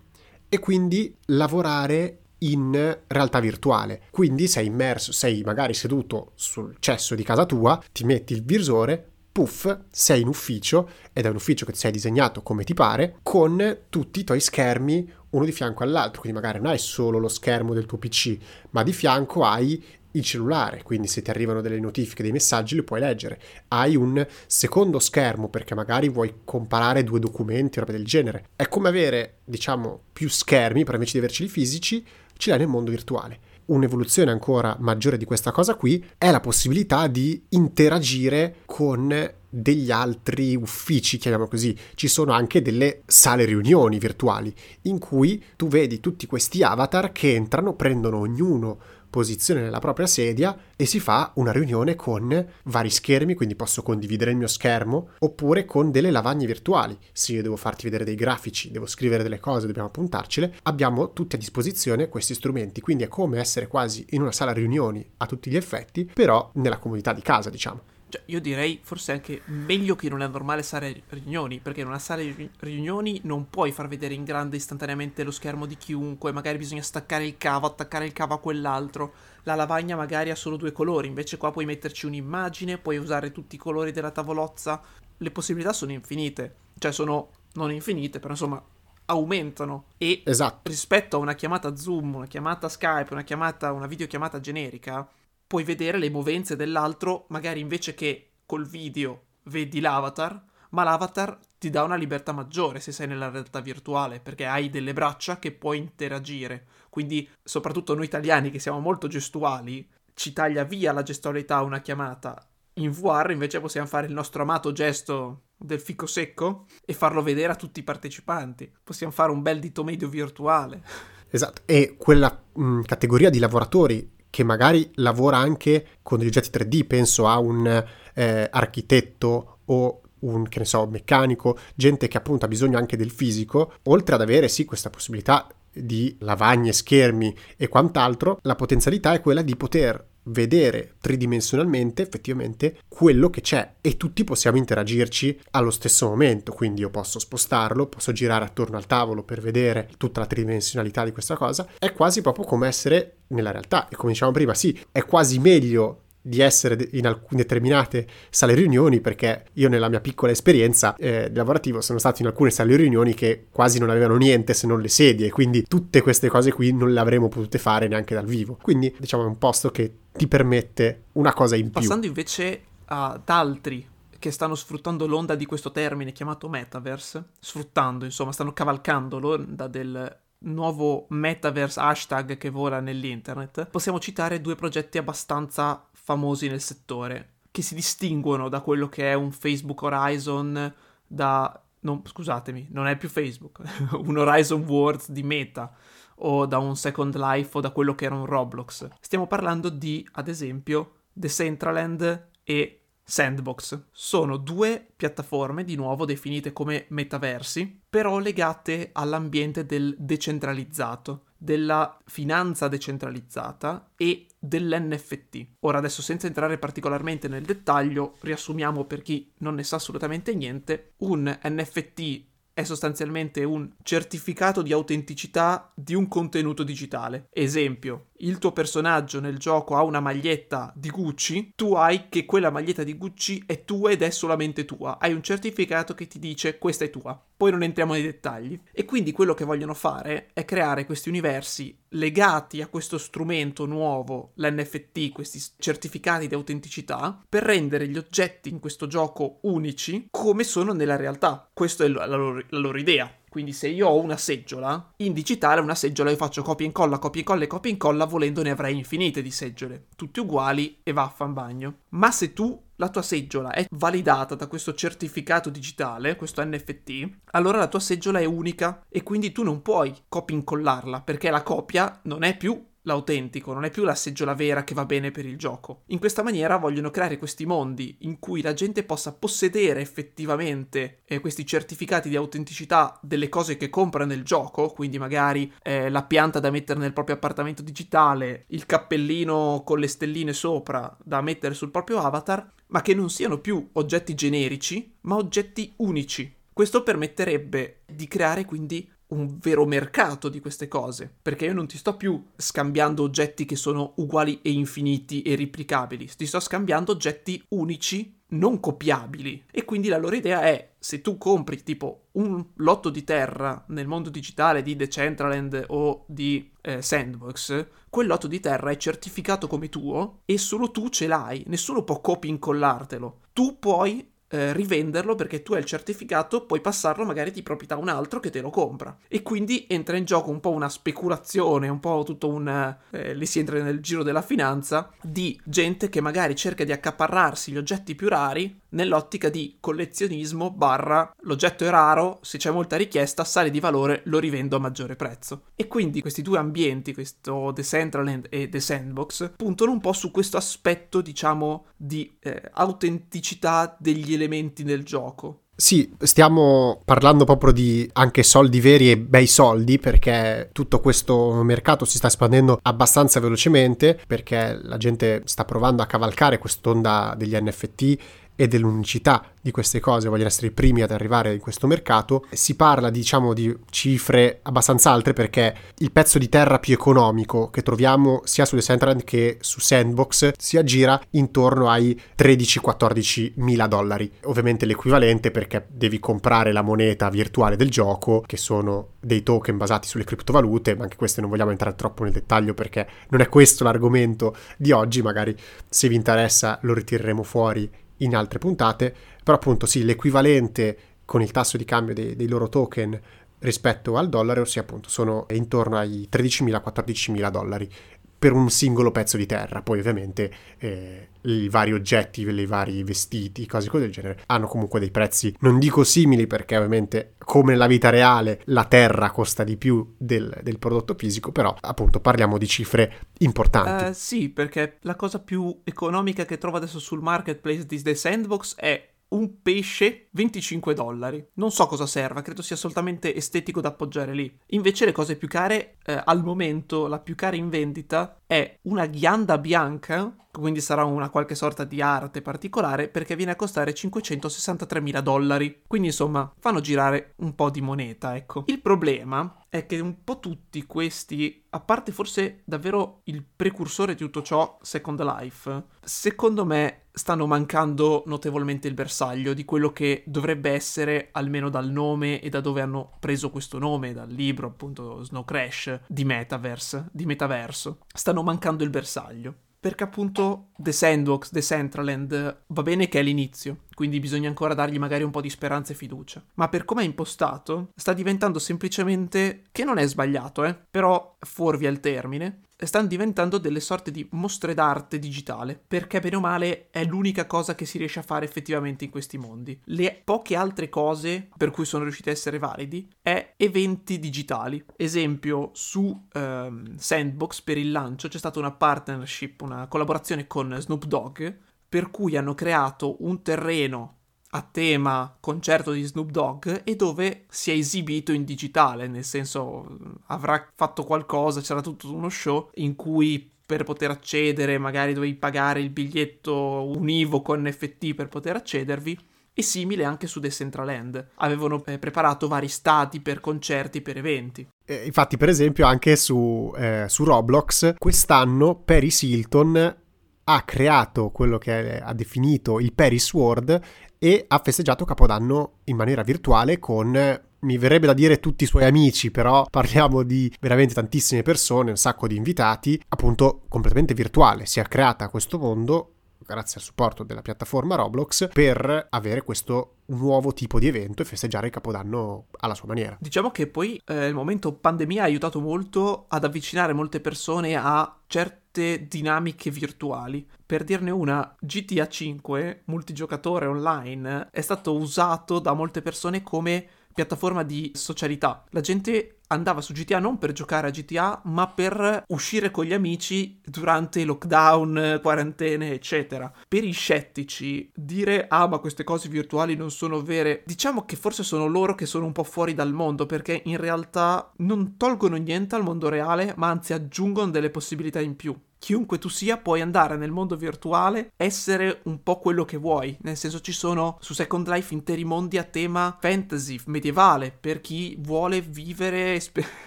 e 0.48 0.58
quindi 0.58 1.14
lavorare 1.26 2.18
in 2.38 2.98
realtà 3.06 3.40
virtuale. 3.40 4.02
Quindi 4.10 4.46
sei 4.46 4.66
immerso, 4.66 5.12
sei 5.12 5.42
magari 5.42 5.74
seduto 5.74 6.32
sul 6.34 6.76
cesso 6.78 7.14
di 7.14 7.22
casa 7.22 7.46
tua, 7.46 7.82
ti 7.92 8.04
metti 8.04 8.32
il 8.32 8.44
visore, 8.44 9.10
puff, 9.32 9.76
sei 9.90 10.22
in 10.22 10.28
ufficio 10.28 10.88
ed 11.12 11.26
è 11.26 11.28
un 11.28 11.36
ufficio 11.36 11.66
che 11.66 11.72
ti 11.72 11.78
sei 11.78 11.90
disegnato 11.90 12.42
come 12.42 12.64
ti 12.64 12.74
pare, 12.74 13.18
con 13.22 13.78
tutti 13.88 14.20
i 14.20 14.24
tuoi 14.24 14.40
schermi 14.40 15.12
uno 15.30 15.44
di 15.44 15.52
fianco 15.52 15.82
all'altro, 15.82 16.22
quindi 16.22 16.40
magari 16.40 16.58
non 16.58 16.70
hai 16.70 16.78
solo 16.78 17.18
lo 17.18 17.28
schermo 17.28 17.74
del 17.74 17.84
tuo 17.84 17.98
PC, 17.98 18.38
ma 18.70 18.82
di 18.82 18.92
fianco 18.92 19.44
hai 19.44 19.82
il 20.16 20.24
cellulare, 20.24 20.82
quindi 20.82 21.06
se 21.06 21.22
ti 21.22 21.30
arrivano 21.30 21.60
delle 21.60 21.78
notifiche, 21.78 22.22
dei 22.22 22.32
messaggi, 22.32 22.74
li 22.74 22.82
puoi 22.82 23.00
leggere. 23.00 23.38
Hai 23.68 23.96
un 23.96 24.26
secondo 24.46 24.98
schermo 24.98 25.48
perché 25.48 25.74
magari 25.74 26.08
vuoi 26.08 26.40
comparare 26.44 27.04
due 27.04 27.20
documenti 27.20 27.78
o 27.78 27.80
roba 27.82 27.92
del 27.92 28.04
genere. 28.04 28.46
È 28.56 28.68
come 28.68 28.88
avere, 28.88 29.38
diciamo, 29.44 30.00
più 30.12 30.28
schermi, 30.28 30.84
però 30.84 30.96
invece 30.96 31.12
di 31.12 31.18
averceli 31.18 31.48
fisici, 31.48 32.04
ce 32.36 32.50
l'hai 32.50 32.58
nel 32.58 32.68
mondo 32.68 32.90
virtuale. 32.90 33.38
Un'evoluzione 33.66 34.30
ancora 34.30 34.76
maggiore 34.78 35.16
di 35.16 35.24
questa 35.24 35.50
cosa 35.50 35.74
qui 35.74 36.04
è 36.18 36.30
la 36.30 36.40
possibilità 36.40 37.08
di 37.08 37.46
interagire 37.50 38.58
con 38.64 39.32
degli 39.48 39.90
altri 39.90 40.54
uffici, 40.54 41.16
chiamiamo 41.16 41.48
così. 41.48 41.76
Ci 41.94 42.08
sono 42.08 42.32
anche 42.32 42.62
delle 42.62 43.02
sale 43.06 43.44
riunioni 43.44 43.98
virtuali 43.98 44.54
in 44.82 44.98
cui 44.98 45.42
tu 45.56 45.66
vedi 45.66 45.98
tutti 45.98 46.26
questi 46.26 46.62
avatar 46.62 47.10
che 47.10 47.34
entrano, 47.34 47.74
prendono 47.74 48.18
ognuno 48.18 48.78
posizione 49.16 49.62
nella 49.62 49.78
propria 49.78 50.06
sedia 50.06 50.54
e 50.76 50.84
si 50.84 51.00
fa 51.00 51.32
una 51.36 51.50
riunione 51.50 51.94
con 51.94 52.46
vari 52.64 52.90
schermi, 52.90 53.32
quindi 53.32 53.54
posso 53.54 53.82
condividere 53.82 54.32
il 54.32 54.36
mio 54.36 54.46
schermo, 54.46 55.12
oppure 55.20 55.64
con 55.64 55.90
delle 55.90 56.10
lavagne 56.10 56.44
virtuali. 56.44 56.98
Se 57.12 57.32
io 57.32 57.40
devo 57.40 57.56
farti 57.56 57.84
vedere 57.84 58.04
dei 58.04 58.14
grafici, 58.14 58.70
devo 58.70 58.84
scrivere 58.84 59.22
delle 59.22 59.40
cose, 59.40 59.66
dobbiamo 59.66 59.88
appuntarcele, 59.88 60.56
abbiamo 60.64 61.14
tutti 61.14 61.36
a 61.36 61.38
disposizione 61.38 62.10
questi 62.10 62.34
strumenti, 62.34 62.82
quindi 62.82 63.04
è 63.04 63.08
come 63.08 63.38
essere 63.38 63.68
quasi 63.68 64.04
in 64.10 64.20
una 64.20 64.32
sala 64.32 64.52
riunioni 64.52 65.02
a 65.16 65.24
tutti 65.24 65.48
gli 65.48 65.56
effetti, 65.56 66.10
però 66.12 66.50
nella 66.56 66.76
comodità 66.76 67.14
di 67.14 67.22
casa, 67.22 67.48
diciamo. 67.48 67.94
Cioè, 68.08 68.22
io 68.26 68.40
direi 68.40 68.78
forse 68.82 69.12
anche 69.12 69.42
meglio 69.46 69.96
che 69.96 70.06
in 70.06 70.12
una 70.12 70.28
normale 70.28 70.62
sala 70.62 70.88
riunioni, 71.08 71.58
perché 71.58 71.80
in 71.80 71.88
una 71.88 71.98
sala 71.98 72.22
riunioni 72.60 73.20
non 73.24 73.50
puoi 73.50 73.72
far 73.72 73.88
vedere 73.88 74.14
in 74.14 74.24
grande 74.24 74.56
istantaneamente 74.56 75.24
lo 75.24 75.32
schermo 75.32 75.66
di 75.66 75.76
chiunque, 75.76 76.30
magari 76.30 76.58
bisogna 76.58 76.82
staccare 76.82 77.26
il 77.26 77.36
cavo, 77.36 77.66
attaccare 77.66 78.06
il 78.06 78.12
cavo 78.12 78.34
a 78.34 78.38
quell'altro. 78.40 79.12
La 79.42 79.54
lavagna 79.54 79.96
magari 79.96 80.30
ha 80.30 80.36
solo 80.36 80.56
due 80.56 80.72
colori, 80.72 81.08
invece 81.08 81.36
qua 81.36 81.50
puoi 81.50 81.64
metterci 81.64 82.06
un'immagine, 82.06 82.78
puoi 82.78 82.96
usare 82.96 83.32
tutti 83.32 83.56
i 83.56 83.58
colori 83.58 83.90
della 83.90 84.10
tavolozza. 84.10 84.80
Le 85.16 85.30
possibilità 85.30 85.72
sono 85.72 85.92
infinite, 85.92 86.54
cioè 86.78 86.92
sono 86.92 87.30
non 87.54 87.72
infinite, 87.72 88.20
però 88.20 88.32
insomma 88.32 88.62
aumentano 89.06 89.86
e 89.98 90.22
esatto. 90.24 90.68
rispetto 90.68 91.16
a 91.16 91.20
una 91.20 91.34
chiamata 91.34 91.76
Zoom, 91.76 92.16
una 92.16 92.26
chiamata 92.26 92.68
Skype, 92.68 93.12
una 93.12 93.22
chiamata 93.22 93.72
una 93.72 93.86
videochiamata 93.86 94.40
generica, 94.40 95.08
puoi 95.46 95.64
vedere 95.64 95.98
le 95.98 96.10
movenze 96.10 96.56
dell'altro, 96.56 97.26
magari 97.28 97.60
invece 97.60 97.94
che 97.94 98.32
col 98.46 98.66
video 98.66 99.24
vedi 99.44 99.80
l'avatar, 99.80 100.42
ma 100.70 100.82
l'avatar 100.82 101.38
ti 101.58 101.70
dà 101.70 101.82
una 101.82 101.94
libertà 101.94 102.32
maggiore 102.32 102.80
se 102.80 102.92
sei 102.92 103.06
nella 103.06 103.30
realtà 103.30 103.60
virtuale, 103.60 104.20
perché 104.20 104.46
hai 104.46 104.70
delle 104.70 104.92
braccia 104.92 105.38
che 105.38 105.52
puoi 105.52 105.78
interagire. 105.78 106.66
Quindi, 106.90 107.28
soprattutto 107.42 107.94
noi 107.94 108.04
italiani 108.04 108.50
che 108.50 108.58
siamo 108.58 108.80
molto 108.80 109.06
gestuali, 109.08 109.88
ci 110.14 110.32
taglia 110.32 110.64
via 110.64 110.92
la 110.92 111.02
gestualità 111.02 111.62
una 111.62 111.80
chiamata. 111.80 112.48
In 112.74 112.90
VR 112.90 113.30
invece 113.30 113.60
possiamo 113.60 113.86
fare 113.86 114.06
il 114.06 114.12
nostro 114.12 114.42
amato 114.42 114.72
gesto 114.72 115.44
del 115.56 115.80
fico 115.80 116.06
secco 116.06 116.66
e 116.84 116.92
farlo 116.92 117.22
vedere 117.22 117.52
a 117.52 117.56
tutti 117.56 117.80
i 117.80 117.84
partecipanti. 117.84 118.70
Possiamo 118.82 119.12
fare 119.12 119.32
un 119.32 119.40
bel 119.40 119.60
dito 119.60 119.82
medio 119.82 120.08
virtuale. 120.08 120.82
Esatto, 121.30 121.62
e 121.64 121.96
quella 121.98 122.44
mh, 122.52 122.82
categoria 122.82 123.30
di 123.30 123.38
lavoratori 123.38 124.15
che 124.36 124.44
magari 124.44 124.90
lavora 124.96 125.38
anche 125.38 125.86
con 126.02 126.18
degli 126.18 126.26
oggetti 126.26 126.50
3D, 126.58 126.86
penso 126.86 127.26
a 127.26 127.38
un 127.38 127.84
eh, 128.12 128.48
architetto 128.52 129.60
o 129.64 130.00
un, 130.18 130.46
che 130.46 130.58
ne 130.58 130.66
so, 130.66 130.86
meccanico, 130.86 131.56
gente 131.74 132.06
che 132.06 132.18
appunto 132.18 132.44
ha 132.44 132.48
bisogno 132.48 132.76
anche 132.76 132.98
del 132.98 133.10
fisico, 133.10 133.76
oltre 133.84 134.14
ad 134.14 134.20
avere 134.20 134.48
sì 134.48 134.66
questa 134.66 134.90
possibilità 134.90 135.48
di 135.72 136.14
lavagne, 136.18 136.74
schermi 136.74 137.34
e 137.56 137.68
quant'altro, 137.68 138.38
la 138.42 138.56
potenzialità 138.56 139.14
è 139.14 139.22
quella 139.22 139.40
di 139.40 139.56
poter 139.56 140.06
vedere 140.26 140.94
tridimensionalmente 141.00 142.02
effettivamente 142.02 142.78
quello 142.88 143.30
che 143.30 143.40
c'è 143.40 143.74
e 143.80 143.96
tutti 143.96 144.24
possiamo 144.24 144.56
interagirci 144.56 145.40
allo 145.50 145.70
stesso 145.70 146.08
momento, 146.08 146.52
quindi 146.52 146.80
io 146.80 146.90
posso 146.90 147.18
spostarlo, 147.18 147.86
posso 147.86 148.12
girare 148.12 148.44
attorno 148.44 148.76
al 148.76 148.86
tavolo 148.86 149.22
per 149.22 149.40
vedere 149.40 149.88
tutta 149.98 150.20
la 150.20 150.26
tridimensionalità 150.26 151.04
di 151.04 151.12
questa 151.12 151.36
cosa, 151.36 151.66
è 151.78 151.92
quasi 151.92 152.20
proprio 152.20 152.44
come 152.44 152.66
essere 152.66 153.16
nella 153.28 153.50
realtà. 153.50 153.88
E 153.88 153.96
come 153.96 154.12
dicevamo 154.12 154.36
prima, 154.36 154.54
sì, 154.54 154.78
è 154.92 155.04
quasi 155.04 155.38
meglio 155.38 156.02
di 156.26 156.40
essere 156.40 156.88
in 156.92 157.06
alcune 157.06 157.42
determinate 157.42 158.04
sale 158.30 158.54
riunioni 158.54 159.00
perché 159.00 159.44
io 159.54 159.68
nella 159.68 159.88
mia 159.88 160.00
piccola 160.00 160.32
esperienza 160.32 160.96
eh, 160.96 161.30
lavorativo 161.32 161.80
sono 161.80 162.00
stato 162.00 162.20
in 162.22 162.26
alcune 162.26 162.50
sale 162.50 162.74
riunioni 162.74 163.14
che 163.14 163.46
quasi 163.52 163.78
non 163.78 163.90
avevano 163.90 164.16
niente 164.16 164.52
se 164.52 164.66
non 164.66 164.80
le 164.80 164.88
sedie 164.88 165.30
quindi 165.30 165.64
tutte 165.68 166.00
queste 166.00 166.28
cose 166.28 166.50
qui 166.50 166.72
non 166.72 166.92
le 166.92 166.98
avremmo 166.98 167.28
potute 167.28 167.58
fare 167.58 167.86
neanche 167.86 168.14
dal 168.14 168.26
vivo. 168.26 168.58
Quindi 168.60 168.92
diciamo 168.98 169.22
è 169.22 169.26
un 169.26 169.38
posto 169.38 169.70
che 169.70 169.92
ti 170.16 170.26
permette 170.26 171.04
una 171.12 171.32
cosa 171.32 171.56
in 171.56 171.70
più. 171.70 171.80
Passando 171.80 172.06
invece 172.06 172.64
ad 172.86 173.28
altri 173.28 173.88
che 174.18 174.30
stanno 174.30 174.54
sfruttando 174.54 175.06
l'onda 175.06 175.34
di 175.34 175.44
questo 175.44 175.70
termine 175.70 176.12
chiamato 176.12 176.48
metaverse 176.48 177.30
sfruttando 177.38 178.06
insomma 178.06 178.32
stanno 178.32 178.52
cavalcando 178.54 179.18
l'onda 179.18 179.66
del 179.66 180.24
nuovo 180.38 181.06
metaverse 181.10 181.80
hashtag 181.80 182.36
che 182.36 182.50
vola 182.50 182.80
nell'internet, 182.80 183.66
possiamo 183.66 183.98
citare 183.98 184.40
due 184.40 184.54
progetti 184.54 184.98
abbastanza 184.98 185.88
famosi 185.92 186.48
nel 186.48 186.60
settore, 186.60 187.34
che 187.50 187.62
si 187.62 187.74
distinguono 187.74 188.48
da 188.48 188.60
quello 188.60 188.88
che 188.88 189.10
è 189.10 189.14
un 189.14 189.32
Facebook 189.32 189.82
Horizon, 189.82 190.74
da... 191.06 191.60
No, 191.78 192.02
scusatemi, 192.04 192.68
non 192.70 192.88
è 192.88 192.96
più 192.96 193.08
Facebook, 193.08 193.60
un 194.04 194.16
Horizon 194.16 194.62
Worlds 194.62 195.10
di 195.10 195.22
Meta, 195.22 195.72
o 196.16 196.46
da 196.46 196.58
un 196.58 196.76
Second 196.76 197.16
Life 197.16 197.56
o 197.56 197.60
da 197.60 197.70
quello 197.70 197.94
che 197.94 198.04
era 198.04 198.14
un 198.14 198.26
Roblox. 198.26 198.88
Stiamo 199.00 199.26
parlando 199.26 199.68
di, 199.68 200.06
ad 200.12 200.28
esempio, 200.28 201.02
Decentraland 201.12 202.28
e 202.42 202.80
Sandbox. 203.02 203.84
Sono 203.92 204.36
due 204.36 204.84
piattaforme, 204.96 205.64
di 205.64 205.76
nuovo 205.76 206.04
definite 206.04 206.52
come 206.52 206.86
metaversi, 206.88 207.80
però 207.88 208.18
legate 208.18 208.90
all'ambiente 208.92 209.64
del 209.64 209.94
decentralizzato, 209.96 211.26
della 211.38 211.96
finanza 212.04 212.66
decentralizzata 212.66 213.92
e 213.96 214.26
dell'NFT. 214.38 215.46
Ora 215.60 215.78
adesso 215.78 216.02
senza 216.02 216.26
entrare 216.26 216.58
particolarmente 216.58 217.28
nel 217.28 217.44
dettaglio, 217.44 218.16
riassumiamo 218.20 218.84
per 218.84 219.02
chi 219.02 219.32
non 219.38 219.54
ne 219.54 219.62
sa 219.62 219.76
assolutamente 219.76 220.34
niente, 220.34 220.94
un 220.98 221.38
NFT 221.42 222.24
è 222.56 222.64
sostanzialmente 222.64 223.44
un 223.44 223.70
certificato 223.82 224.62
di 224.62 224.72
autenticità 224.72 225.70
di 225.74 225.94
un 225.94 226.08
contenuto 226.08 226.62
digitale. 226.62 227.28
Esempio, 227.30 228.06
il 228.18 228.38
tuo 228.38 228.52
personaggio 228.52 229.20
nel 229.20 229.38
gioco 229.38 229.76
ha 229.76 229.82
una 229.82 230.00
maglietta 230.00 230.72
di 230.74 230.90
Gucci, 230.90 231.52
tu 231.54 231.74
hai 231.74 232.08
che 232.08 232.24
quella 232.24 232.50
maglietta 232.50 232.84
di 232.84 232.94
Gucci 232.94 233.42
è 233.46 233.64
tua 233.64 233.90
ed 233.90 234.02
è 234.02 234.10
solamente 234.10 234.64
tua. 234.64 234.98
Hai 234.98 235.12
un 235.12 235.22
certificato 235.22 235.94
che 235.94 236.06
ti 236.06 236.18
dice 236.18 236.58
questa 236.58 236.84
è 236.84 236.90
tua. 236.90 237.20
Poi 237.36 237.50
non 237.50 237.62
entriamo 237.62 237.92
nei 237.92 238.02
dettagli. 238.02 238.58
E 238.72 238.84
quindi 238.84 239.12
quello 239.12 239.34
che 239.34 239.44
vogliono 239.44 239.74
fare 239.74 240.30
è 240.32 240.44
creare 240.44 240.86
questi 240.86 241.08
universi 241.08 241.76
legati 241.90 242.60
a 242.60 242.68
questo 242.68 242.98
strumento 242.98 243.66
nuovo, 243.66 244.32
l'NFT, 244.34 245.12
questi 245.12 245.42
certificati 245.58 246.26
di 246.26 246.34
autenticità, 246.34 247.22
per 247.28 247.42
rendere 247.42 247.88
gli 247.88 247.96
oggetti 247.96 248.48
in 248.48 248.60
questo 248.60 248.86
gioco 248.86 249.38
unici 249.42 250.08
come 250.10 250.44
sono 250.44 250.72
nella 250.72 250.96
realtà. 250.96 251.48
Questa 251.52 251.84
è 251.84 251.88
la 251.88 252.06
loro, 252.06 252.42
la 252.48 252.58
loro 252.58 252.78
idea. 252.78 253.10
Quindi 253.28 253.52
se 253.52 253.68
io 253.68 253.88
ho 253.88 254.00
una 254.00 254.16
seggiola, 254.16 254.92
in 254.98 255.12
digitale 255.12 255.60
una 255.60 255.74
seggiola 255.74 256.10
io 256.10 256.16
faccio 256.16 256.42
copia 256.42 256.64
e 256.64 256.68
incolla, 256.68 256.98
copia 256.98 257.20
e 257.20 257.24
incolla 257.24 257.44
e 257.44 257.46
copia 257.46 257.70
e 257.70 257.72
incolla, 257.74 258.04
volendo 258.04 258.42
ne 258.42 258.50
avrai 258.50 258.76
infinite 258.76 259.22
di 259.22 259.30
seggiole, 259.30 259.86
tutte 259.96 260.20
uguali 260.20 260.80
e 260.82 260.92
vaffan 260.92 261.32
bagno. 261.32 261.74
Ma 261.90 262.10
se 262.10 262.32
tu 262.32 262.62
la 262.76 262.88
tua 262.88 263.02
seggiola 263.02 263.50
è 263.52 263.66
validata 263.70 264.34
da 264.34 264.46
questo 264.46 264.74
certificato 264.74 265.50
digitale, 265.50 266.16
questo 266.16 266.44
NFT, 266.44 267.08
allora 267.32 267.58
la 267.58 267.68
tua 267.68 267.80
seggiola 267.80 268.20
è 268.20 268.24
unica 268.24 268.84
e 268.88 269.02
quindi 269.02 269.32
tu 269.32 269.42
non 269.42 269.62
puoi 269.62 269.94
copia 270.08 270.34
e 270.34 270.38
incollarla 270.38 271.00
perché 271.00 271.30
la 271.30 271.42
copia 271.42 272.00
non 272.04 272.22
è 272.22 272.36
più 272.36 272.62
l'autentico, 272.86 273.52
non 273.52 273.64
è 273.64 273.70
più 273.70 273.84
la 273.84 273.94
seggiola 273.94 274.34
vera 274.34 274.64
che 274.64 274.74
va 274.74 274.84
bene 274.84 275.10
per 275.10 275.26
il 275.26 275.36
gioco. 275.36 275.82
In 275.86 275.98
questa 275.98 276.22
maniera 276.22 276.56
vogliono 276.56 276.90
creare 276.90 277.18
questi 277.18 277.44
mondi 277.46 277.98
in 278.00 278.18
cui 278.18 278.42
la 278.42 278.54
gente 278.54 278.84
possa 278.84 279.12
possedere 279.12 279.80
effettivamente 279.80 281.02
eh, 281.04 281.20
questi 281.20 281.44
certificati 281.44 282.08
di 282.08 282.16
autenticità 282.16 282.98
delle 283.02 283.28
cose 283.28 283.56
che 283.56 283.68
compra 283.68 284.04
nel 284.04 284.24
gioco, 284.24 284.68
quindi 284.68 284.98
magari 284.98 285.52
eh, 285.62 285.90
la 285.90 286.04
pianta 286.04 286.40
da 286.40 286.50
mettere 286.50 286.80
nel 286.80 286.92
proprio 286.92 287.16
appartamento 287.16 287.62
digitale, 287.62 288.44
il 288.48 288.66
cappellino 288.66 289.62
con 289.64 289.78
le 289.78 289.88
stelline 289.88 290.32
sopra 290.32 290.96
da 291.02 291.20
mettere 291.20 291.54
sul 291.54 291.70
proprio 291.70 291.98
avatar, 291.98 292.52
ma 292.68 292.82
che 292.82 292.94
non 292.94 293.10
siano 293.10 293.38
più 293.38 293.68
oggetti 293.72 294.14
generici, 294.14 294.96
ma 295.02 295.16
oggetti 295.16 295.74
unici. 295.78 296.34
Questo 296.52 296.82
permetterebbe 296.82 297.82
di 297.84 298.08
creare 298.08 298.46
quindi 298.46 298.90
un 299.08 299.38
vero 299.38 299.64
mercato 299.66 300.28
di 300.28 300.40
queste 300.40 300.68
cose, 300.68 301.12
perché 301.22 301.46
io 301.46 301.54
non 301.54 301.66
ti 301.66 301.76
sto 301.76 301.96
più 301.96 302.22
scambiando 302.36 303.02
oggetti 303.02 303.44
che 303.44 303.56
sono 303.56 303.92
uguali 303.96 304.40
e 304.42 304.50
infiniti 304.50 305.22
e 305.22 305.36
replicabili, 305.36 306.10
ti 306.16 306.26
sto 306.26 306.40
scambiando 306.40 306.92
oggetti 306.92 307.42
unici, 307.50 308.14
non 308.28 308.58
copiabili. 308.58 309.44
E 309.50 309.64
quindi 309.64 309.88
la 309.88 309.98
loro 309.98 310.16
idea 310.16 310.42
è, 310.42 310.74
se 310.78 311.00
tu 311.00 311.16
compri 311.16 311.62
tipo 311.62 312.06
un 312.12 312.44
lotto 312.56 312.90
di 312.90 313.04
terra 313.04 313.64
nel 313.68 313.86
mondo 313.86 314.10
digitale 314.10 314.62
di 314.62 314.74
Decentraland 314.74 315.66
o 315.68 316.04
di 316.08 316.50
eh, 316.60 316.82
Sandbox, 316.82 317.66
quel 317.88 318.06
lotto 318.06 318.26
di 318.26 318.40
terra 318.40 318.70
è 318.70 318.76
certificato 318.76 319.46
come 319.46 319.68
tuo 319.68 320.22
e 320.24 320.38
solo 320.38 320.70
tu 320.70 320.88
ce 320.88 321.06
l'hai, 321.06 321.44
nessuno 321.46 321.82
può 321.84 322.00
copia 322.00 322.30
incollartelo. 322.30 323.20
Tu 323.32 323.58
puoi 323.58 324.14
eh, 324.28 324.52
rivenderlo 324.52 325.14
perché 325.14 325.42
tu 325.42 325.52
hai 325.52 325.60
il 325.60 325.64
certificato, 325.64 326.44
puoi 326.44 326.60
passarlo 326.60 327.04
magari 327.04 327.30
di 327.30 327.42
proprietà 327.42 327.74
a 327.74 327.78
un 327.78 327.88
altro 327.88 328.20
che 328.20 328.30
te 328.30 328.40
lo 328.40 328.50
compra. 328.50 328.96
E 329.08 329.22
quindi 329.22 329.66
entra 329.68 329.96
in 329.96 330.04
gioco 330.04 330.30
un 330.30 330.40
po' 330.40 330.50
una 330.50 330.68
speculazione, 330.68 331.68
un 331.68 331.80
po' 331.80 332.02
tutto 332.04 332.28
un... 332.28 332.76
Eh, 332.90 333.14
lì 333.14 333.26
si 333.26 333.38
entra 333.38 333.62
nel 333.62 333.80
giro 333.80 334.02
della 334.02 334.22
finanza, 334.22 334.90
di 335.00 335.38
gente 335.44 335.88
che 335.88 336.00
magari 336.00 336.34
cerca 336.34 336.64
di 336.64 336.72
accaparrarsi 336.72 337.52
gli 337.52 337.56
oggetti 337.56 337.94
più 337.94 338.08
rari 338.08 338.62
nell'ottica 338.76 339.28
di 339.28 339.56
collezionismo 339.58 340.52
barra 340.52 341.10
l'oggetto 341.22 341.64
è 341.64 341.70
raro, 341.70 342.18
se 342.22 342.38
c'è 342.38 342.50
molta 342.50 342.76
richiesta 342.76 343.24
sale 343.24 343.50
di 343.50 343.58
valore, 343.58 344.02
lo 344.04 344.18
rivendo 344.18 344.56
a 344.56 344.60
maggiore 344.60 344.94
prezzo. 344.94 345.46
E 345.56 345.66
quindi 345.66 346.00
questi 346.00 346.22
due 346.22 346.38
ambienti, 346.38 346.94
questo 346.94 347.50
Decentraland 347.50 348.26
e 348.30 348.48
The 348.48 348.60
Sandbox, 348.60 349.32
puntano 349.36 349.72
un 349.72 349.80
po' 349.80 349.92
su 349.92 350.10
questo 350.10 350.36
aspetto, 350.36 351.00
diciamo, 351.00 351.66
di 351.76 352.16
eh, 352.20 352.42
autenticità 352.52 353.74
degli 353.78 354.12
elementi 354.12 354.62
del 354.62 354.84
gioco. 354.84 355.40
Sì, 355.58 355.90
stiamo 356.00 356.82
parlando 356.84 357.24
proprio 357.24 357.50
di 357.50 357.88
anche 357.94 358.22
soldi 358.22 358.60
veri 358.60 358.90
e 358.90 358.98
bei 358.98 359.26
soldi 359.26 359.78
perché 359.78 360.50
tutto 360.52 360.80
questo 360.80 361.42
mercato 361.42 361.86
si 361.86 361.96
sta 361.96 362.08
espandendo 362.08 362.58
abbastanza 362.60 363.20
velocemente 363.20 363.98
perché 364.06 364.60
la 364.62 364.76
gente 364.76 365.22
sta 365.24 365.46
provando 365.46 365.80
a 365.80 365.86
cavalcare 365.86 366.36
quest'onda 366.36 367.14
degli 367.16 367.34
NFT 367.34 367.96
e 368.36 368.46
dell'unicità 368.46 369.24
di 369.40 369.50
queste 369.50 369.80
cose, 369.80 370.08
vogliono 370.08 370.28
essere 370.28 370.48
i 370.48 370.50
primi 370.50 370.82
ad 370.82 370.90
arrivare 370.90 371.32
in 371.32 371.40
questo 371.40 371.66
mercato. 371.66 372.26
Si 372.32 372.56
parla, 372.56 372.90
diciamo, 372.90 373.32
di 373.32 373.56
cifre 373.70 374.40
abbastanza 374.42 374.90
alte 374.90 375.12
perché 375.12 375.54
il 375.78 375.92
pezzo 375.92 376.18
di 376.18 376.28
terra 376.28 376.58
più 376.58 376.74
economico 376.74 377.48
che 377.50 377.62
troviamo 377.62 378.22
sia 378.24 378.44
su 378.44 378.56
Decentraland 378.56 379.04
che 379.04 379.38
su 379.40 379.60
Sandbox 379.60 380.32
si 380.36 380.56
aggira 380.56 381.00
intorno 381.10 381.70
ai 381.70 381.98
13-14 382.18 383.34
mila 383.36 383.66
dollari. 383.66 384.10
Ovviamente 384.24 384.66
l'equivalente 384.66 385.30
perché 385.30 385.66
devi 385.70 386.00
comprare 386.00 386.52
la 386.52 386.62
moneta 386.62 387.08
virtuale 387.08 387.56
del 387.56 387.70
gioco, 387.70 388.22
che 388.26 388.36
sono 388.36 388.94
dei 389.00 389.22
token 389.22 389.56
basati 389.56 389.86
sulle 389.86 390.02
criptovalute, 390.04 390.74
ma 390.74 390.82
anche 390.82 390.96
queste 390.96 391.20
non 391.20 391.30
vogliamo 391.30 391.52
entrare 391.52 391.76
troppo 391.76 392.02
nel 392.02 392.12
dettaglio 392.12 392.52
perché 392.52 392.88
non 393.10 393.20
è 393.20 393.28
questo 393.28 393.62
l'argomento 393.62 394.34
di 394.56 394.72
oggi, 394.72 395.02
magari 395.02 395.36
se 395.68 395.88
vi 395.88 395.94
interessa 395.94 396.58
lo 396.62 396.74
ritireremo 396.74 397.22
fuori 397.22 397.70
in 397.98 398.14
altre 398.14 398.38
puntate, 398.38 398.94
però 399.22 399.36
appunto 399.36 399.66
sì, 399.66 399.84
l'equivalente 399.84 400.78
con 401.04 401.22
il 401.22 401.30
tasso 401.30 401.56
di 401.56 401.64
cambio 401.64 401.94
dei, 401.94 402.16
dei 402.16 402.28
loro 402.28 402.48
token 402.48 403.00
rispetto 403.38 403.96
al 403.96 404.08
dollaro, 404.08 404.42
ossia 404.42 404.62
appunto 404.62 404.88
sono 404.88 405.26
intorno 405.30 405.76
ai 405.76 406.08
13.000-14.000 406.10 407.30
dollari 407.30 407.70
per 408.18 408.32
un 408.32 408.50
singolo 408.50 408.90
pezzo 408.90 409.16
di 409.16 409.26
terra. 409.26 409.62
Poi 409.62 409.78
ovviamente 409.78 410.32
eh, 410.58 411.08
i 411.22 411.48
vari 411.48 411.72
oggetti, 411.72 412.22
i 412.22 412.46
vari 412.46 412.82
vestiti, 412.82 413.46
cose 413.46 413.68
del 413.70 413.90
genere, 413.90 414.22
hanno 414.26 414.46
comunque 414.46 414.80
dei 414.80 414.90
prezzi, 414.90 415.34
non 415.40 415.58
dico 415.58 415.84
simili 415.84 416.26
perché 416.26 416.56
ovviamente 416.56 417.14
come 417.18 417.52
nella 417.52 417.66
vita 417.66 417.90
reale 417.90 418.40
la 418.44 418.64
terra 418.64 419.10
costa 419.10 419.44
di 419.44 419.56
più 419.56 419.94
del, 419.96 420.40
del 420.42 420.58
prodotto 420.58 420.94
fisico, 420.96 421.32
però 421.32 421.54
appunto 421.60 422.00
parliamo 422.00 422.38
di 422.38 422.46
cifre 422.46 423.06
importanti. 423.18 423.84
Uh, 423.84 423.92
sì, 423.92 424.28
perché 424.28 424.78
la 424.82 424.94
cosa 424.94 425.18
più 425.18 425.60
economica 425.64 426.24
che 426.24 426.38
trovo 426.38 426.56
adesso 426.56 426.78
sul 426.78 427.02
marketplace 427.02 427.66
di 427.66 427.82
The 427.82 427.94
Sandbox 427.94 428.54
è 428.56 428.94
un 429.08 429.42
pesce 429.42 430.08
25 430.10 430.74
dollari. 430.74 431.24
Non 431.34 431.50
so 431.50 431.66
cosa 431.66 431.86
serva, 431.86 432.22
credo 432.22 432.42
sia 432.42 432.56
solamente 432.56 433.14
estetico 433.14 433.60
da 433.60 433.68
appoggiare 433.68 434.12
lì. 434.12 434.34
Invece 434.48 434.84
le 434.84 434.92
cose 434.92 435.16
più 435.16 435.28
care, 435.28 435.76
eh, 435.84 436.00
al 436.04 436.22
momento 436.24 436.86
la 436.86 436.98
più 436.98 437.14
cara 437.14 437.36
in 437.36 437.48
vendita 437.48 438.20
è 438.26 438.58
una 438.62 438.86
ghianda 438.86 439.38
bianca, 439.38 440.14
quindi 440.32 440.60
sarà 440.60 440.84
una 440.84 441.08
qualche 441.08 441.34
sorta 441.34 441.64
di 441.64 441.80
arte 441.80 442.22
particolare, 442.22 442.88
perché 442.88 443.16
viene 443.16 443.32
a 443.32 443.36
costare 443.36 443.72
563 443.72 444.80
mila 444.80 445.00
dollari. 445.00 445.62
Quindi 445.66 445.88
insomma 445.88 446.32
fanno 446.38 446.60
girare 446.60 447.14
un 447.16 447.34
po' 447.34 447.50
di 447.50 447.60
moneta, 447.60 448.16
ecco. 448.16 448.44
Il 448.46 448.60
problema 448.60 449.44
è 449.48 449.66
che 449.66 449.78
un 449.78 450.02
po' 450.02 450.18
tutti 450.18 450.64
questi, 450.66 451.44
a 451.50 451.60
parte 451.60 451.92
forse 451.92 452.42
davvero 452.44 453.00
il 453.04 453.24
precursore 453.24 453.94
di 453.94 453.98
tutto 453.98 454.22
ciò, 454.22 454.58
Second 454.60 455.02
Life, 455.02 455.64
secondo 455.82 456.44
me 456.44 456.85
stanno 456.98 457.26
mancando 457.26 458.04
notevolmente 458.06 458.68
il 458.68 458.74
bersaglio 458.74 459.34
di 459.34 459.44
quello 459.44 459.70
che 459.70 460.02
dovrebbe 460.06 460.50
essere, 460.50 461.10
almeno 461.12 461.50
dal 461.50 461.68
nome 461.68 462.22
e 462.22 462.30
da 462.30 462.40
dove 462.40 462.62
hanno 462.62 462.92
preso 462.98 463.30
questo 463.30 463.58
nome, 463.58 463.92
dal 463.92 464.08
libro 464.08 464.46
appunto 464.46 465.02
Snow 465.02 465.24
Crash, 465.24 465.80
di 465.88 466.06
Metaverse, 466.06 466.88
di 466.92 467.04
metaverso. 467.04 467.80
Stanno 467.92 468.22
mancando 468.22 468.64
il 468.64 468.70
bersaglio 468.70 469.34
perché 469.58 469.84
appunto 469.84 470.50
The 470.56 470.70
Sandbox, 470.72 471.30
The 471.30 471.42
Centraland 471.42 472.44
va 472.46 472.62
bene 472.62 472.88
che 472.88 473.00
è 473.00 473.02
l'inizio, 473.02 473.64
quindi 473.76 474.00
bisogna 474.00 474.28
ancora 474.28 474.54
dargli 474.54 474.78
magari 474.78 475.02
un 475.02 475.10
po' 475.10 475.20
di 475.20 475.28
speranza 475.28 475.74
e 475.74 475.76
fiducia. 475.76 476.24
Ma 476.36 476.48
per 476.48 476.64
come 476.64 476.80
è 476.80 476.86
impostato, 476.86 477.72
sta 477.76 477.92
diventando 477.92 478.38
semplicemente, 478.38 479.42
che 479.52 479.64
non 479.64 479.76
è 479.76 479.86
sbagliato, 479.86 480.44
eh, 480.44 480.56
però 480.70 481.18
fuorvia 481.20 481.68
il 481.68 481.80
termine, 481.80 482.40
stanno 482.64 482.86
diventando 482.86 483.36
delle 483.36 483.60
sorte 483.60 483.90
di 483.90 484.08
mostre 484.12 484.54
d'arte 484.54 484.98
digitale, 484.98 485.60
perché 485.66 486.00
bene 486.00 486.16
o 486.16 486.20
male 486.20 486.70
è 486.70 486.84
l'unica 486.84 487.26
cosa 487.26 487.54
che 487.54 487.66
si 487.66 487.76
riesce 487.76 487.98
a 487.98 488.02
fare 488.02 488.24
effettivamente 488.24 488.84
in 488.84 488.90
questi 488.90 489.18
mondi. 489.18 489.60
Le 489.64 490.00
poche 490.02 490.36
altre 490.36 490.70
cose 490.70 491.28
per 491.36 491.50
cui 491.50 491.66
sono 491.66 491.82
riusciti 491.82 492.08
a 492.08 492.12
essere 492.12 492.38
validi 492.38 492.90
è 493.02 493.34
eventi 493.36 493.98
digitali. 493.98 494.64
Esempio, 494.76 495.50
su 495.52 496.06
um, 496.14 496.76
Sandbox 496.76 497.42
per 497.42 497.58
il 497.58 497.70
lancio 497.70 498.08
c'è 498.08 498.18
stata 498.18 498.38
una 498.38 498.52
partnership, 498.52 499.42
una 499.42 499.66
collaborazione 499.66 500.26
con 500.26 500.56
Snoop 500.58 500.86
Dogg, 500.86 501.34
per 501.68 501.90
cui 501.90 502.16
hanno 502.16 502.34
creato 502.34 502.96
un 503.00 503.22
terreno 503.22 503.94
a 504.30 504.42
tema 504.42 505.16
concerto 505.20 505.72
di 505.72 505.82
Snoop 505.82 506.10
Dogg 506.10 506.62
e 506.64 506.76
dove 506.76 507.24
si 507.28 507.50
è 507.50 507.54
esibito 507.54 508.12
in 508.12 508.24
digitale, 508.24 508.86
nel 508.86 509.04
senso 509.04 509.78
avrà 510.06 510.48
fatto 510.54 510.84
qualcosa, 510.84 511.40
c'era 511.40 511.60
tutto 511.60 511.92
uno 511.92 512.08
show 512.08 512.50
in 512.54 512.74
cui 512.76 513.30
per 513.46 513.62
poter 513.62 513.90
accedere 513.90 514.58
magari 514.58 514.92
dovevi 514.92 515.14
pagare 515.14 515.60
il 515.60 515.70
biglietto 515.70 516.34
univoco 516.76 517.36
NFT 517.36 517.94
per 517.94 518.08
poter 518.08 518.36
accedervi 518.36 518.98
e 519.38 519.42
simile 519.42 519.84
anche 519.84 520.06
su 520.06 520.18
Decentraland. 520.18 521.10
Avevano 521.16 521.62
eh, 521.66 521.78
preparato 521.78 522.26
vari 522.26 522.48
stati 522.48 523.00
per 523.00 523.20
concerti, 523.20 523.82
per 523.82 523.98
eventi. 523.98 524.48
Eh, 524.64 524.86
infatti, 524.86 525.18
per 525.18 525.28
esempio, 525.28 525.66
anche 525.66 525.94
su, 525.94 526.52
eh, 526.56 526.86
su 526.88 527.04
Roblox, 527.04 527.74
quest'anno 527.76 528.54
Paris 528.56 529.02
Hilton 529.02 529.84
ha 530.28 530.42
creato 530.42 531.10
quello 531.10 531.38
che 531.38 531.80
ha 531.80 531.92
definito 531.92 532.58
il 532.58 532.72
Paris 532.72 533.12
World 533.12 533.60
e 533.98 534.24
ha 534.26 534.40
festeggiato 534.42 534.84
Capodanno 534.84 535.58
in 535.64 535.76
maniera 535.76 536.02
virtuale 536.02 536.58
con 536.58 537.20
mi 537.38 537.58
verrebbe 537.58 537.86
da 537.86 537.92
dire 537.92 538.18
tutti 538.18 538.44
i 538.44 538.46
suoi 538.46 538.64
amici, 538.64 539.10
però 539.10 539.46
parliamo 539.48 540.02
di 540.02 540.32
veramente 540.40 540.74
tantissime 540.74 541.22
persone, 541.22 541.70
un 541.70 541.76
sacco 541.76 542.08
di 542.08 542.16
invitati, 542.16 542.80
appunto 542.88 543.42
completamente 543.48 543.94
virtuale. 543.94 544.46
Si 544.46 544.58
è 544.58 544.64
creata 544.64 545.08
questo 545.08 545.38
mondo 545.38 545.95
grazie 546.26 546.60
al 546.60 546.66
supporto 546.66 547.04
della 547.04 547.22
piattaforma 547.22 547.76
Roblox 547.76 548.28
per 548.32 548.88
avere 548.90 549.22
questo 549.22 549.76
nuovo 549.86 550.32
tipo 550.32 550.58
di 550.58 550.66
evento 550.66 551.02
e 551.02 551.04
festeggiare 551.04 551.46
il 551.46 551.52
Capodanno 551.52 552.26
alla 552.38 552.54
sua 552.54 552.68
maniera. 552.68 552.96
Diciamo 553.00 553.30
che 553.30 553.46
poi 553.46 553.80
eh, 553.86 554.08
il 554.08 554.14
momento 554.14 554.52
pandemia 554.52 555.02
ha 555.02 555.06
aiutato 555.06 555.40
molto 555.40 556.06
ad 556.08 556.24
avvicinare 556.24 556.72
molte 556.72 557.00
persone 557.00 557.54
a 557.56 557.98
certe 558.06 558.86
dinamiche 558.88 559.50
virtuali. 559.50 560.26
Per 560.44 560.64
dirne 560.64 560.90
una, 560.90 561.34
GTA 561.38 561.86
5 561.86 562.62
multigiocatore 562.66 563.46
online 563.46 564.28
è 564.30 564.40
stato 564.40 564.76
usato 564.76 565.38
da 565.38 565.52
molte 565.52 565.82
persone 565.82 566.22
come 566.22 566.66
piattaforma 566.96 567.42
di 567.42 567.72
socialità. 567.74 568.42
La 568.52 568.62
gente 568.62 569.18
andava 569.26 569.60
su 569.60 569.74
GTA 569.74 569.98
non 569.98 570.16
per 570.16 570.32
giocare 570.32 570.68
a 570.68 570.70
GTA, 570.70 571.20
ma 571.24 571.46
per 571.48 572.04
uscire 572.08 572.50
con 572.50 572.64
gli 572.64 572.72
amici 572.72 573.38
durante 573.44 574.02
lockdown, 574.04 575.00
quarantene, 575.02 575.72
eccetera. 575.72 576.32
Per 576.48 576.64
i 576.64 576.72
scettici, 576.72 577.70
dire 577.74 578.26
ah, 578.30 578.48
ma 578.48 578.58
queste 578.58 578.82
cose 578.82 579.10
virtuali 579.10 579.56
non 579.56 579.70
sono 579.70 580.00
vere, 580.00 580.42
diciamo 580.46 580.86
che 580.86 580.96
forse 580.96 581.22
sono 581.22 581.46
loro 581.46 581.74
che 581.74 581.84
sono 581.84 582.06
un 582.06 582.12
po' 582.12 582.24
fuori 582.24 582.54
dal 582.54 582.72
mondo, 582.72 583.04
perché 583.04 583.42
in 583.44 583.58
realtà 583.58 584.32
non 584.38 584.78
tolgono 584.78 585.16
niente 585.16 585.54
al 585.54 585.62
mondo 585.62 585.90
reale, 585.90 586.32
ma 586.38 586.48
anzi 586.48 586.72
aggiungono 586.72 587.30
delle 587.30 587.50
possibilità 587.50 588.00
in 588.00 588.16
più 588.16 588.34
chiunque 588.58 588.98
tu 588.98 589.08
sia 589.08 589.36
puoi 589.36 589.60
andare 589.60 589.96
nel 589.96 590.10
mondo 590.10 590.36
virtuale, 590.36 591.12
essere 591.16 591.80
un 591.84 592.02
po' 592.02 592.18
quello 592.18 592.44
che 592.44 592.56
vuoi, 592.56 592.96
nel 593.02 593.16
senso 593.16 593.40
ci 593.40 593.52
sono 593.52 593.98
su 594.00 594.14
Second 594.14 594.48
Life 594.48 594.74
interi 594.74 595.04
mondi 595.04 595.38
a 595.38 595.44
tema 595.44 595.96
fantasy, 596.00 596.58
medievale, 596.66 597.36
per 597.38 597.60
chi 597.60 597.96
vuole 598.00 598.40
vivere, 598.40 599.14
esper- 599.14 599.46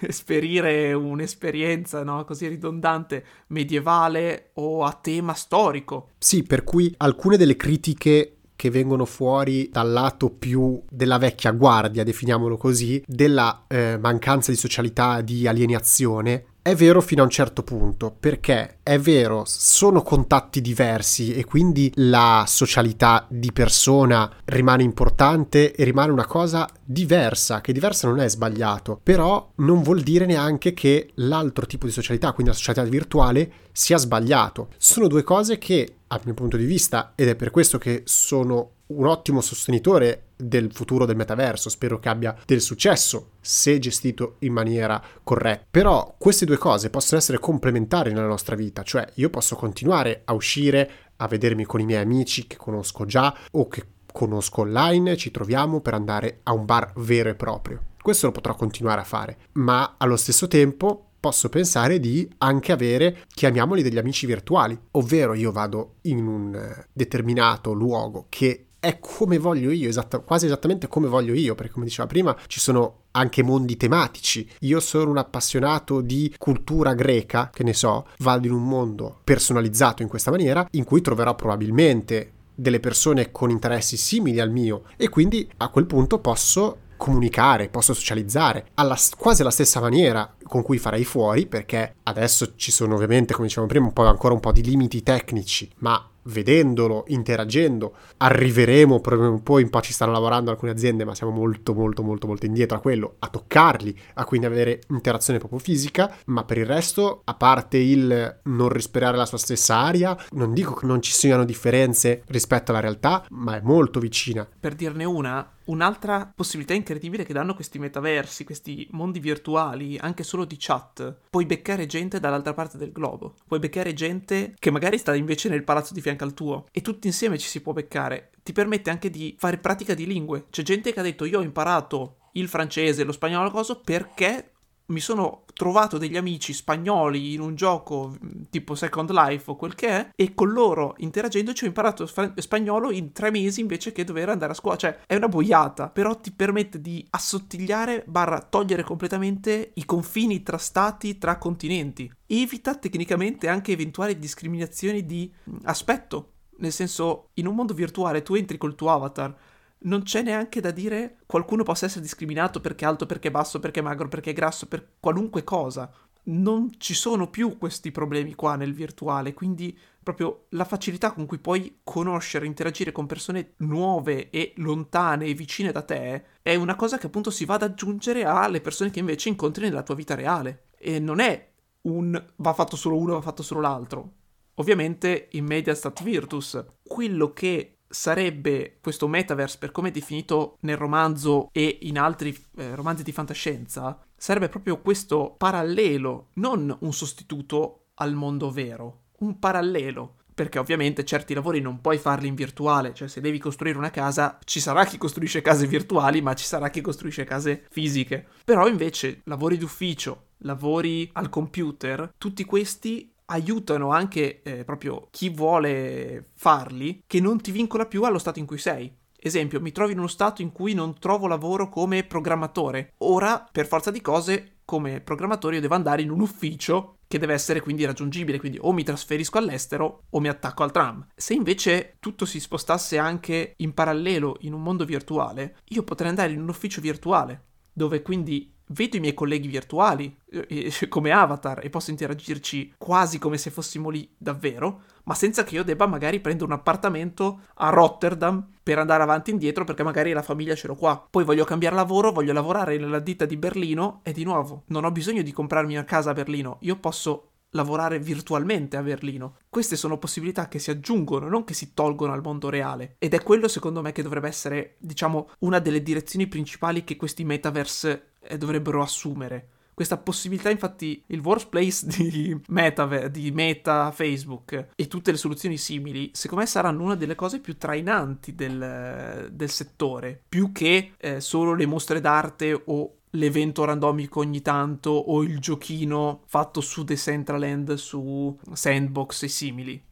esperire 0.00 0.92
un'esperienza, 0.92 2.02
no? 2.02 2.24
così 2.24 2.46
ridondante, 2.48 3.24
medievale 3.48 4.50
o 4.54 4.84
a 4.84 4.92
tema 4.92 5.34
storico. 5.34 6.10
Sì, 6.18 6.42
per 6.42 6.64
cui 6.64 6.92
alcune 6.98 7.36
delle 7.36 7.56
critiche 7.56 8.36
che 8.60 8.68
vengono 8.68 9.06
fuori 9.06 9.70
dal 9.72 9.90
lato 9.90 10.28
più 10.28 10.82
della 10.90 11.16
vecchia 11.16 11.50
guardia, 11.50 12.04
definiamolo 12.04 12.58
così, 12.58 13.02
della 13.06 13.64
eh, 13.66 13.96
mancanza 13.96 14.50
di 14.50 14.58
socialità, 14.58 15.22
di 15.22 15.48
alienazione, 15.48 16.44
è 16.62 16.74
vero 16.74 17.00
fino 17.00 17.22
a 17.22 17.24
un 17.24 17.30
certo 17.30 17.62
punto, 17.62 18.14
perché 18.18 18.78
è 18.82 18.98
vero, 18.98 19.44
sono 19.46 20.02
contatti 20.02 20.60
diversi 20.60 21.32
e 21.32 21.44
quindi 21.44 21.90
la 21.96 22.44
socialità 22.46 23.26
di 23.28 23.50
persona 23.50 24.30
rimane 24.44 24.82
importante 24.82 25.72
e 25.72 25.84
rimane 25.84 26.12
una 26.12 26.26
cosa 26.26 26.68
diversa, 26.84 27.60
che 27.62 27.72
diversa 27.72 28.08
non 28.08 28.20
è 28.20 28.28
sbagliato, 28.28 29.00
però 29.02 29.52
non 29.56 29.82
vuol 29.82 30.02
dire 30.02 30.26
neanche 30.26 30.74
che 30.74 31.10
l'altro 31.14 31.64
tipo 31.64 31.86
di 31.86 31.92
socialità, 31.92 32.32
quindi 32.32 32.52
la 32.52 32.58
socialità 32.58 32.84
virtuale, 32.84 33.52
sia 33.72 33.96
sbagliato. 33.96 34.68
Sono 34.76 35.06
due 35.06 35.22
cose 35.22 35.56
che, 35.56 35.94
dal 36.06 36.20
mio 36.24 36.34
punto 36.34 36.58
di 36.58 36.66
vista, 36.66 37.12
ed 37.14 37.28
è 37.28 37.36
per 37.36 37.50
questo 37.50 37.78
che 37.78 38.02
sono 38.04 38.72
un 38.90 39.06
ottimo 39.06 39.40
sostenitore 39.40 40.24
del 40.36 40.72
futuro 40.72 41.04
del 41.04 41.16
metaverso, 41.16 41.68
spero 41.68 41.98
che 41.98 42.08
abbia 42.08 42.36
del 42.46 42.60
successo 42.60 43.32
se 43.40 43.78
gestito 43.78 44.36
in 44.40 44.52
maniera 44.52 45.02
corretta. 45.22 45.66
Però 45.70 46.14
queste 46.18 46.46
due 46.46 46.56
cose 46.56 46.90
possono 46.90 47.20
essere 47.20 47.38
complementari 47.38 48.12
nella 48.12 48.26
nostra 48.26 48.56
vita, 48.56 48.82
cioè 48.82 49.06
io 49.14 49.30
posso 49.30 49.56
continuare 49.56 50.22
a 50.24 50.32
uscire, 50.32 50.90
a 51.16 51.26
vedermi 51.26 51.64
con 51.64 51.80
i 51.80 51.84
miei 51.84 52.02
amici 52.02 52.46
che 52.46 52.56
conosco 52.56 53.04
già 53.04 53.34
o 53.52 53.68
che 53.68 53.84
conosco 54.12 54.62
online, 54.62 55.16
ci 55.16 55.30
troviamo 55.30 55.80
per 55.80 55.94
andare 55.94 56.40
a 56.44 56.52
un 56.52 56.64
bar 56.64 56.92
vero 56.96 57.28
e 57.28 57.34
proprio. 57.34 57.80
Questo 58.02 58.26
lo 58.26 58.32
potrò 58.32 58.54
continuare 58.54 59.02
a 59.02 59.04
fare, 59.04 59.38
ma 59.52 59.94
allo 59.98 60.16
stesso 60.16 60.48
tempo 60.48 61.10
posso 61.20 61.50
pensare 61.50 62.00
di 62.00 62.28
anche 62.38 62.72
avere, 62.72 63.24
chiamiamoli 63.34 63.82
degli 63.82 63.98
amici 63.98 64.26
virtuali, 64.26 64.76
ovvero 64.92 65.34
io 65.34 65.52
vado 65.52 65.96
in 66.02 66.26
un 66.26 66.84
determinato 66.92 67.72
luogo 67.72 68.26
che 68.30 68.69
è 68.80 68.98
come 68.98 69.38
voglio 69.38 69.70
io, 69.70 69.88
esatta, 69.88 70.18
quasi 70.18 70.46
esattamente 70.46 70.88
come 70.88 71.06
voglio 71.06 71.34
io, 71.34 71.54
perché 71.54 71.72
come 71.72 71.84
diceva 71.84 72.08
prima 72.08 72.36
ci 72.46 72.58
sono 72.58 73.02
anche 73.12 73.42
mondi 73.42 73.76
tematici. 73.76 74.48
Io 74.60 74.80
sono 74.80 75.10
un 75.10 75.18
appassionato 75.18 76.00
di 76.00 76.34
cultura 76.38 76.94
greca, 76.94 77.50
che 77.52 77.62
ne 77.62 77.74
so, 77.74 78.06
vado 78.18 78.46
in 78.46 78.52
un 78.52 78.66
mondo 78.66 79.20
personalizzato 79.22 80.02
in 80.02 80.08
questa 80.08 80.30
maniera, 80.30 80.66
in 80.72 80.84
cui 80.84 81.02
troverò 81.02 81.34
probabilmente 81.34 82.32
delle 82.54 82.80
persone 82.80 83.30
con 83.30 83.50
interessi 83.50 83.96
simili 83.96 84.40
al 84.40 84.50
mio 84.50 84.82
e 84.96 85.08
quindi 85.08 85.48
a 85.58 85.68
quel 85.68 85.86
punto 85.86 86.18
posso 86.18 86.88
comunicare, 87.00 87.70
posso 87.70 87.94
socializzare 87.94 88.66
alla, 88.74 88.96
quasi 89.16 89.40
alla 89.40 89.50
stessa 89.50 89.80
maniera 89.80 90.34
con 90.42 90.62
cui 90.62 90.76
farei 90.76 91.04
fuori, 91.04 91.46
perché 91.46 91.94
adesso 92.02 92.52
ci 92.56 92.70
sono 92.70 92.94
ovviamente, 92.94 93.32
come 93.32 93.46
dicevamo 93.46 93.70
prima, 93.70 93.90
un 93.94 94.06
ancora 94.06 94.34
un 94.34 94.40
po' 94.40 94.52
di 94.52 94.62
limiti 94.62 95.02
tecnici, 95.02 95.70
ma 95.76 96.09
vedendolo, 96.24 97.04
interagendo, 97.08 97.94
arriveremo 98.18 99.00
poi 99.42 99.62
un 99.62 99.70
po' 99.70 99.80
ci 99.80 99.92
stanno 99.92 100.12
lavorando 100.12 100.50
alcune 100.50 100.70
aziende, 100.72 101.04
ma 101.04 101.14
siamo 101.14 101.32
molto 101.32 101.74
molto 101.74 102.02
molto 102.02 102.26
molto 102.26 102.46
indietro 102.46 102.76
a 102.76 102.80
quello, 102.80 103.16
a 103.18 103.28
toccarli, 103.28 103.96
a 104.14 104.24
quindi 104.24 104.46
avere 104.46 104.80
interazione 104.88 105.38
proprio 105.38 105.58
fisica, 105.58 106.14
ma 106.26 106.44
per 106.44 106.58
il 106.58 106.66
resto, 106.66 107.22
a 107.24 107.34
parte 107.34 107.78
il 107.78 108.40
non 108.44 108.68
respirare 108.68 109.16
la 109.16 109.26
sua 109.26 109.38
stessa 109.38 109.76
aria, 109.76 110.16
non 110.32 110.52
dico 110.52 110.74
che 110.74 110.86
non 110.86 111.02
ci 111.02 111.12
siano 111.12 111.44
differenze 111.44 112.22
rispetto 112.26 112.70
alla 112.70 112.80
realtà, 112.80 113.24
ma 113.30 113.56
è 113.56 113.60
molto 113.62 114.00
vicina. 114.00 114.46
Per 114.58 114.74
dirne 114.74 115.04
una, 115.04 115.48
Un'altra 115.70 116.32
possibilità 116.34 116.74
incredibile 116.74 117.24
che 117.24 117.32
danno 117.32 117.54
questi 117.54 117.78
metaversi, 117.78 118.42
questi 118.42 118.88
mondi 118.90 119.20
virtuali, 119.20 119.96
anche 119.98 120.24
solo 120.24 120.44
di 120.44 120.56
chat, 120.58 121.16
puoi 121.30 121.46
beccare 121.46 121.86
gente 121.86 122.18
dall'altra 122.18 122.54
parte 122.54 122.76
del 122.76 122.90
globo, 122.90 123.36
puoi 123.46 123.60
beccare 123.60 123.94
gente 123.94 124.56
che 124.58 124.72
magari 124.72 124.98
sta 124.98 125.14
invece 125.14 125.48
nel 125.48 125.62
palazzo 125.62 125.94
di 125.94 126.00
fianco 126.00 126.24
al 126.24 126.34
tuo 126.34 126.66
e 126.72 126.80
tutti 126.80 127.06
insieme 127.06 127.38
ci 127.38 127.46
si 127.46 127.60
può 127.60 127.72
beccare. 127.72 128.32
Ti 128.42 128.50
permette 128.50 128.90
anche 128.90 129.10
di 129.10 129.36
fare 129.38 129.58
pratica 129.58 129.94
di 129.94 130.06
lingue. 130.06 130.46
C'è 130.50 130.62
gente 130.62 130.92
che 130.92 130.98
ha 130.98 131.04
detto 131.04 131.24
io 131.24 131.38
ho 131.38 131.42
imparato 131.42 132.16
il 132.32 132.48
francese, 132.48 133.04
lo 133.04 133.12
spagnolo, 133.12 133.50
cosa 133.50 133.76
perché 133.76 134.54
mi 134.90 135.00
sono 135.00 135.44
trovato 135.54 135.98
degli 135.98 136.16
amici 136.16 136.52
spagnoli 136.52 137.32
in 137.32 137.40
un 137.40 137.54
gioco 137.54 138.12
mm, 138.12 138.42
tipo 138.50 138.74
Second 138.74 139.10
Life 139.10 139.50
o 139.50 139.56
quel 139.56 139.74
che 139.74 139.88
è 139.88 140.10
e 140.14 140.34
con 140.34 140.50
loro 140.50 140.94
interagendoci 140.98 141.64
ho 141.64 141.68
imparato 141.68 142.06
spagnolo 142.06 142.90
in 142.90 143.12
tre 143.12 143.30
mesi 143.30 143.60
invece 143.60 143.92
che 143.92 144.04
dover 144.04 144.28
andare 144.28 144.52
a 144.52 144.54
scuola. 144.54 144.76
Cioè 144.76 145.00
è 145.06 145.14
una 145.14 145.28
boiata, 145.28 145.88
però 145.88 146.14
ti 146.16 146.32
permette 146.32 146.80
di 146.80 147.06
assottigliare 147.10 148.04
barra 148.06 148.40
togliere 148.40 148.82
completamente 148.82 149.72
i 149.74 149.84
confini 149.84 150.42
tra 150.42 150.58
stati, 150.58 151.18
tra 151.18 151.38
continenti. 151.38 152.10
Evita 152.26 152.74
tecnicamente 152.74 153.48
anche 153.48 153.72
eventuali 153.72 154.18
discriminazioni 154.18 155.06
di 155.06 155.32
mm, 155.50 155.56
aspetto. 155.64 156.32
Nel 156.60 156.72
senso, 156.72 157.30
in 157.34 157.46
un 157.46 157.54
mondo 157.54 157.72
virtuale 157.72 158.22
tu 158.22 158.34
entri 158.34 158.58
col 158.58 158.74
tuo 158.74 158.90
avatar, 158.90 159.34
non 159.82 160.02
c'è 160.02 160.22
neanche 160.22 160.60
da 160.60 160.70
dire 160.70 161.18
qualcuno 161.26 161.62
possa 161.62 161.86
essere 161.86 162.02
discriminato 162.02 162.60
perché 162.60 162.84
è 162.84 162.88
alto, 162.88 163.06
perché 163.06 163.28
è 163.28 163.30
basso, 163.30 163.60
perché 163.60 163.80
è 163.80 163.82
magro, 163.82 164.08
perché 164.08 164.30
è 164.30 164.34
grasso, 164.34 164.66
per 164.66 164.94
qualunque 165.00 165.44
cosa. 165.44 165.90
Non 166.22 166.70
ci 166.76 166.92
sono 166.92 167.30
più 167.30 167.56
questi 167.56 167.90
problemi 167.90 168.34
qua 168.34 168.56
nel 168.56 168.74
virtuale, 168.74 169.32
quindi 169.32 169.76
proprio 170.02 170.46
la 170.50 170.64
facilità 170.64 171.12
con 171.12 171.24
cui 171.24 171.38
puoi 171.38 171.80
conoscere, 171.82 172.46
interagire 172.46 172.92
con 172.92 173.06
persone 173.06 173.54
nuove 173.58 174.28
e 174.30 174.52
lontane 174.56 175.26
e 175.26 175.34
vicine 175.34 175.72
da 175.72 175.82
te 175.82 176.24
è 176.42 176.54
una 176.54 176.76
cosa 176.76 176.98
che 176.98 177.06
appunto 177.06 177.30
si 177.30 177.44
va 177.44 177.54
ad 177.54 177.62
aggiungere 177.62 178.24
alle 178.24 178.60
persone 178.60 178.90
che 178.90 178.98
invece 178.98 179.30
incontri 179.30 179.64
nella 179.64 179.82
tua 179.82 179.94
vita 179.94 180.14
reale. 180.14 180.68
E 180.76 180.98
non 180.98 181.20
è 181.20 181.52
un 181.82 182.22
va 182.36 182.52
fatto 182.52 182.76
solo 182.76 182.98
uno, 182.98 183.14
va 183.14 183.22
fatto 183.22 183.42
solo 183.42 183.60
l'altro. 183.60 184.12
Ovviamente 184.54 185.28
in 185.32 185.46
media 185.46 185.74
stat 185.74 186.02
virtus, 186.02 186.62
quello 186.82 187.32
che 187.32 187.79
sarebbe 187.90 188.78
questo 188.80 189.08
metaverse, 189.08 189.58
per 189.58 189.72
come 189.72 189.88
è 189.88 189.92
definito 189.92 190.56
nel 190.60 190.76
romanzo 190.76 191.50
e 191.52 191.80
in 191.82 191.98
altri 191.98 192.36
eh, 192.56 192.74
romanzi 192.74 193.02
di 193.02 193.12
fantascienza, 193.12 194.00
sarebbe 194.16 194.48
proprio 194.48 194.80
questo 194.80 195.34
parallelo, 195.36 196.28
non 196.34 196.74
un 196.80 196.92
sostituto 196.92 197.88
al 197.94 198.14
mondo 198.14 198.50
vero, 198.50 199.02
un 199.18 199.38
parallelo. 199.38 200.14
Perché 200.32 200.58
ovviamente 200.58 201.04
certi 201.04 201.34
lavori 201.34 201.60
non 201.60 201.82
puoi 201.82 201.98
farli 201.98 202.26
in 202.26 202.34
virtuale, 202.34 202.94
cioè 202.94 203.08
se 203.08 203.20
devi 203.20 203.38
costruire 203.38 203.76
una 203.76 203.90
casa 203.90 204.38
ci 204.44 204.58
sarà 204.58 204.86
chi 204.86 204.96
costruisce 204.96 205.42
case 205.42 205.66
virtuali, 205.66 206.22
ma 206.22 206.32
ci 206.32 206.46
sarà 206.46 206.70
chi 206.70 206.80
costruisce 206.80 207.24
case 207.24 207.66
fisiche. 207.68 208.26
Però 208.42 208.66
invece 208.66 209.20
lavori 209.24 209.58
d'ufficio, 209.58 210.28
lavori 210.38 211.10
al 211.12 211.28
computer, 211.28 212.14
tutti 212.16 212.46
questi 212.46 213.12
aiutano 213.30 213.90
anche 213.90 214.42
eh, 214.42 214.64
proprio 214.64 215.08
chi 215.10 215.30
vuole 215.30 216.30
farli, 216.34 217.02
che 217.06 217.20
non 217.20 217.40
ti 217.40 217.50
vincola 217.50 217.86
più 217.86 218.02
allo 218.02 218.18
stato 218.18 218.38
in 218.38 218.46
cui 218.46 218.58
sei. 218.58 218.92
Esempio, 219.22 219.60
mi 219.60 219.72
trovo 219.72 219.90
in 219.90 219.98
uno 219.98 220.06
stato 220.06 220.40
in 220.42 220.50
cui 220.52 220.72
non 220.72 220.98
trovo 220.98 221.26
lavoro 221.26 221.68
come 221.68 222.04
programmatore. 222.04 222.94
Ora, 222.98 223.46
per 223.50 223.66
forza 223.66 223.90
di 223.90 224.00
cose, 224.00 224.60
come 224.64 225.00
programmatore 225.00 225.56
io 225.56 225.60
devo 225.60 225.74
andare 225.74 226.02
in 226.02 226.10
un 226.10 226.20
ufficio 226.20 226.96
che 227.06 227.18
deve 227.18 227.34
essere 227.34 227.60
quindi 227.60 227.84
raggiungibile, 227.84 228.38
quindi 228.38 228.58
o 228.60 228.72
mi 228.72 228.84
trasferisco 228.84 229.36
all'estero 229.36 230.04
o 230.08 230.20
mi 230.20 230.28
attacco 230.28 230.62
al 230.62 230.70
tram. 230.70 231.06
Se 231.14 231.34
invece 231.34 231.96
tutto 231.98 232.24
si 232.24 232.40
spostasse 232.40 232.98
anche 232.98 233.54
in 233.56 233.74
parallelo 233.74 234.36
in 234.40 234.52
un 234.52 234.62
mondo 234.62 234.84
virtuale, 234.84 235.56
io 235.70 235.82
potrei 235.82 236.08
andare 236.08 236.32
in 236.32 236.40
un 236.40 236.48
ufficio 236.48 236.80
virtuale, 236.80 237.46
dove 237.72 238.00
quindi 238.02 238.54
vedo 238.72 238.96
i 238.96 239.00
miei 239.00 239.14
colleghi 239.14 239.48
virtuali 239.48 240.14
eh, 240.30 240.72
come 240.88 241.10
avatar 241.10 241.64
e 241.64 241.70
posso 241.70 241.90
interagirci 241.90 242.74
quasi 242.76 243.18
come 243.18 243.38
se 243.38 243.50
fossimo 243.50 243.88
lì 243.88 244.08
davvero, 244.16 244.82
ma 245.04 245.14
senza 245.14 245.44
che 245.44 245.54
io 245.54 245.64
debba 245.64 245.86
magari 245.86 246.20
prendere 246.20 246.46
un 246.46 246.52
appartamento 246.52 247.40
a 247.54 247.70
Rotterdam 247.70 248.46
per 248.62 248.78
andare 248.78 249.02
avanti 249.02 249.30
e 249.30 249.32
indietro 249.34 249.64
perché 249.64 249.82
magari 249.82 250.12
la 250.12 250.22
famiglia 250.22 250.54
ce 250.54 250.66
l'ho 250.66 250.74
qua. 250.74 251.06
Poi 251.10 251.24
voglio 251.24 251.44
cambiare 251.44 251.74
lavoro, 251.74 252.12
voglio 252.12 252.32
lavorare 252.32 252.76
nella 252.76 253.00
ditta 253.00 253.24
di 253.24 253.36
Berlino 253.36 254.00
e 254.02 254.12
di 254.12 254.24
nuovo 254.24 254.64
non 254.66 254.84
ho 254.84 254.90
bisogno 254.90 255.22
di 255.22 255.32
comprarmi 255.32 255.74
una 255.74 255.84
casa 255.84 256.10
a 256.10 256.14
Berlino, 256.14 256.58
io 256.60 256.76
posso 256.76 257.29
lavorare 257.50 257.98
virtualmente 257.98 258.76
a 258.76 258.82
Berlino. 258.82 259.36
Queste 259.48 259.76
sono 259.76 259.98
possibilità 259.98 260.48
che 260.48 260.58
si 260.58 260.70
aggiungono, 260.70 261.28
non 261.28 261.44
che 261.44 261.54
si 261.54 261.74
tolgono 261.74 262.12
al 262.12 262.22
mondo 262.22 262.48
reale. 262.48 262.96
Ed 262.98 263.14
è 263.14 263.22
quello 263.22 263.48
secondo 263.48 263.82
me 263.82 263.92
che 263.92 264.02
dovrebbe 264.02 264.28
essere, 264.28 264.76
diciamo, 264.78 265.30
una 265.40 265.58
delle 265.58 265.82
direzioni 265.82 266.26
principali 266.26 266.84
che 266.84 266.96
questi 266.96 267.24
metaverse 267.24 268.12
eh, 268.20 268.38
dovrebbero 268.38 268.82
assumere. 268.82 269.48
Questa 269.80 269.96
possibilità, 269.96 270.50
infatti, 270.50 271.02
il 271.06 271.20
workplace 271.20 271.86
di 271.86 272.38
Meta, 272.48 273.08
di 273.08 273.30
Meta, 273.30 273.90
Facebook 273.92 274.72
e 274.76 274.88
tutte 274.88 275.10
le 275.10 275.16
soluzioni 275.16 275.56
simili, 275.56 276.10
secondo 276.12 276.44
me 276.44 276.50
saranno 276.50 276.82
una 276.82 276.96
delle 276.96 277.14
cose 277.14 277.40
più 277.40 277.56
trainanti 277.56 278.34
del, 278.34 279.30
del 279.32 279.48
settore, 279.48 280.20
più 280.28 280.52
che 280.52 280.92
eh, 280.98 281.20
solo 281.22 281.54
le 281.54 281.64
mostre 281.64 282.02
d'arte 282.02 282.62
o 282.66 282.96
l'evento 283.10 283.64
randomico 283.64 284.20
ogni 284.20 284.40
tanto 284.42 284.90
o 284.90 285.22
il 285.22 285.38
giochino 285.40 286.22
fatto 286.26 286.60
su 286.60 286.84
Decentraland, 286.84 287.74
su 287.74 288.38
Sandbox 288.52 289.22
e 289.22 289.28
simili. 289.28 289.82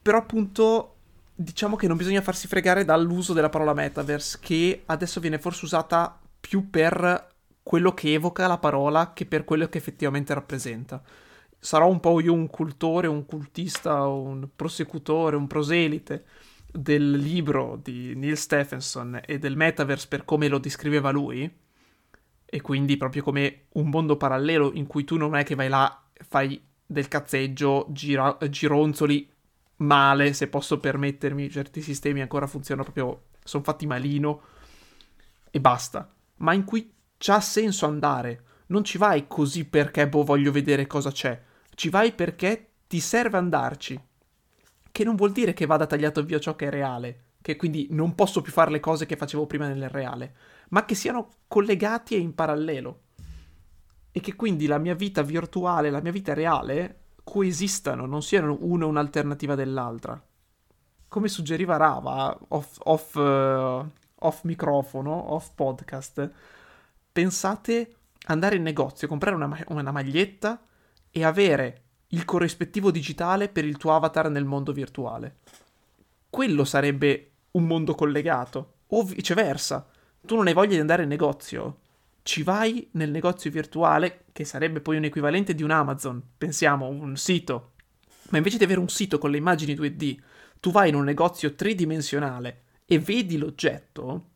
Però 0.00 0.18
appunto 0.18 0.90
diciamo 1.34 1.76
che 1.76 1.88
non 1.88 1.96
bisogna 1.96 2.22
farsi 2.22 2.46
fregare 2.46 2.84
dall'uso 2.84 3.32
della 3.32 3.48
parola 3.48 3.74
metaverse 3.74 4.38
che 4.40 4.82
adesso 4.86 5.20
viene 5.20 5.38
forse 5.38 5.64
usata 5.64 6.18
più 6.40 6.70
per 6.70 7.32
quello 7.62 7.92
che 7.94 8.12
evoca 8.12 8.46
la 8.46 8.58
parola 8.58 9.12
che 9.12 9.26
per 9.26 9.44
quello 9.44 9.68
che 9.68 9.78
effettivamente 9.78 10.34
rappresenta. 10.34 11.02
Sarò 11.58 11.88
un 11.88 11.98
po' 11.98 12.20
io 12.20 12.34
un 12.34 12.48
cultore, 12.48 13.06
un 13.06 13.24
cultista, 13.24 14.06
un 14.06 14.48
prosecutore, 14.54 15.36
un 15.36 15.46
proselite 15.46 16.24
del 16.70 17.12
libro 17.12 17.80
di 17.82 18.14
Neil 18.14 18.36
Stephenson 18.36 19.20
e 19.24 19.38
del 19.38 19.56
metaverse 19.56 20.08
per 20.08 20.24
come 20.24 20.48
lo 20.48 20.58
descriveva 20.58 21.10
lui, 21.10 21.50
e 22.44 22.60
quindi 22.60 22.96
proprio 22.96 23.22
come 23.22 23.64
un 23.72 23.88
mondo 23.88 24.16
parallelo 24.16 24.72
in 24.74 24.86
cui 24.86 25.04
tu 25.04 25.16
non 25.16 25.34
è 25.34 25.44
che 25.44 25.54
vai 25.54 25.68
là, 25.68 26.02
fai 26.12 26.62
del 26.86 27.08
cazzeggio, 27.08 27.86
gira- 27.90 28.36
gironzoli 28.48 29.30
male, 29.76 30.32
se 30.32 30.48
posso 30.48 30.78
permettermi, 30.78 31.50
certi 31.50 31.80
sistemi 31.80 32.20
ancora 32.20 32.46
funzionano 32.46 32.90
proprio, 32.90 33.24
sono 33.42 33.62
fatti 33.62 33.86
malino 33.86 34.40
e 35.50 35.60
basta, 35.60 36.12
ma 36.36 36.52
in 36.52 36.64
cui 36.64 36.92
c'ha 37.18 37.40
senso 37.40 37.86
andare, 37.86 38.42
non 38.66 38.84
ci 38.84 38.98
vai 38.98 39.26
così 39.26 39.64
perché 39.64 40.08
boh 40.08 40.24
voglio 40.24 40.52
vedere 40.52 40.86
cosa 40.86 41.10
c'è, 41.10 41.40
ci 41.74 41.88
vai 41.88 42.12
perché 42.12 42.70
ti 42.86 43.00
serve 43.00 43.38
andarci, 43.38 44.00
che 44.92 45.04
non 45.04 45.16
vuol 45.16 45.32
dire 45.32 45.52
che 45.52 45.66
vada 45.66 45.86
tagliato 45.86 46.22
via 46.22 46.38
ciò 46.38 46.54
che 46.54 46.66
è 46.66 46.70
reale, 46.70 47.24
che 47.42 47.56
quindi 47.56 47.88
non 47.90 48.14
posso 48.14 48.40
più 48.40 48.52
fare 48.52 48.70
le 48.70 48.80
cose 48.80 49.06
che 49.06 49.16
facevo 49.16 49.46
prima 49.46 49.68
nel 49.68 49.88
reale, 49.88 50.34
ma 50.70 50.84
che 50.84 50.94
siano 50.94 51.30
collegati 51.48 52.14
e 52.14 52.18
in 52.18 52.34
parallelo. 52.34 53.00
E 54.10 54.20
che 54.20 54.34
quindi 54.36 54.66
la 54.66 54.78
mia 54.78 54.94
vita 54.94 55.22
virtuale 55.22 55.88
e 55.88 55.90
la 55.90 56.00
mia 56.00 56.12
vita 56.12 56.34
reale 56.34 57.00
coesistano, 57.24 58.06
non 58.06 58.22
siano 58.22 58.56
una 58.60 58.86
un'alternativa 58.86 59.54
dell'altra. 59.54 60.22
Come 61.08 61.28
suggeriva 61.28 61.76
Rava, 61.76 62.36
off, 62.48 62.78
off, 62.84 63.14
uh, 63.14 63.88
off 64.18 64.42
microfono, 64.42 65.32
off 65.32 65.50
podcast, 65.54 66.30
pensate 67.10 67.94
andare 68.26 68.56
in 68.56 68.62
negozio, 68.62 69.08
comprare 69.08 69.36
una, 69.36 69.64
una 69.68 69.92
maglietta 69.92 70.60
e 71.10 71.24
avere 71.24 71.82
il 72.08 72.24
corrispettivo 72.24 72.90
digitale 72.90 73.48
per 73.48 73.64
il 73.64 73.76
tuo 73.76 73.94
avatar 73.94 74.28
nel 74.28 74.44
mondo 74.44 74.72
virtuale. 74.72 75.38
Quello 76.30 76.64
sarebbe 76.64 77.30
un 77.52 77.66
mondo 77.66 77.94
collegato. 77.94 78.72
O 78.88 79.02
viceversa, 79.02 79.86
tu 80.26 80.36
non 80.36 80.46
hai 80.46 80.54
voglia 80.54 80.74
di 80.74 80.80
andare 80.80 81.02
in 81.02 81.08
negozio, 81.08 81.80
ci 82.22 82.42
vai 82.42 82.88
nel 82.92 83.10
negozio 83.10 83.50
virtuale, 83.50 84.24
che 84.32 84.44
sarebbe 84.44 84.80
poi 84.80 84.96
un 84.96 85.04
equivalente 85.04 85.54
di 85.54 85.62
un 85.62 85.70
Amazon, 85.70 86.22
pensiamo, 86.36 86.88
un 86.88 87.16
sito, 87.16 87.72
ma 88.30 88.38
invece 88.38 88.56
di 88.56 88.64
avere 88.64 88.80
un 88.80 88.88
sito 88.88 89.18
con 89.18 89.30
le 89.30 89.36
immagini 89.36 89.74
2D, 89.74 90.16
tu 90.60 90.70
vai 90.70 90.88
in 90.88 90.94
un 90.94 91.04
negozio 91.04 91.54
tridimensionale 91.54 92.62
e 92.86 92.98
vedi 92.98 93.36
l'oggetto 93.36 94.30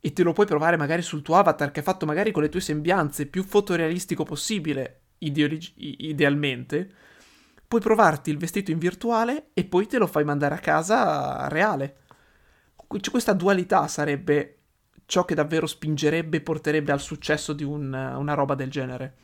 e 0.00 0.12
te 0.12 0.22
lo 0.22 0.32
puoi 0.32 0.46
provare 0.46 0.76
magari 0.76 1.02
sul 1.02 1.22
tuo 1.22 1.36
avatar 1.36 1.70
che 1.70 1.80
è 1.80 1.82
fatto 1.82 2.06
magari 2.06 2.30
con 2.30 2.42
le 2.42 2.48
tue 2.48 2.60
sembianze 2.60 3.26
più 3.26 3.42
fotorealistico 3.42 4.24
possibile, 4.24 5.00
ideologi- 5.18 5.74
idealmente, 6.08 6.90
puoi 7.66 7.82
provarti 7.82 8.30
il 8.30 8.38
vestito 8.38 8.70
in 8.70 8.78
virtuale 8.78 9.48
e 9.52 9.64
poi 9.64 9.86
te 9.86 9.98
lo 9.98 10.06
fai 10.06 10.24
mandare 10.24 10.54
a 10.54 10.60
casa 10.60 11.48
reale. 11.48 11.96
Questa 12.86 13.34
dualità 13.34 13.86
sarebbe 13.88 14.57
ciò 15.08 15.24
che 15.24 15.34
davvero 15.34 15.66
spingerebbe 15.66 16.36
e 16.36 16.40
porterebbe 16.42 16.92
al 16.92 17.00
successo 17.00 17.54
di 17.54 17.64
un, 17.64 17.94
una 17.94 18.34
roba 18.34 18.54
del 18.54 18.70
genere. 18.70 19.14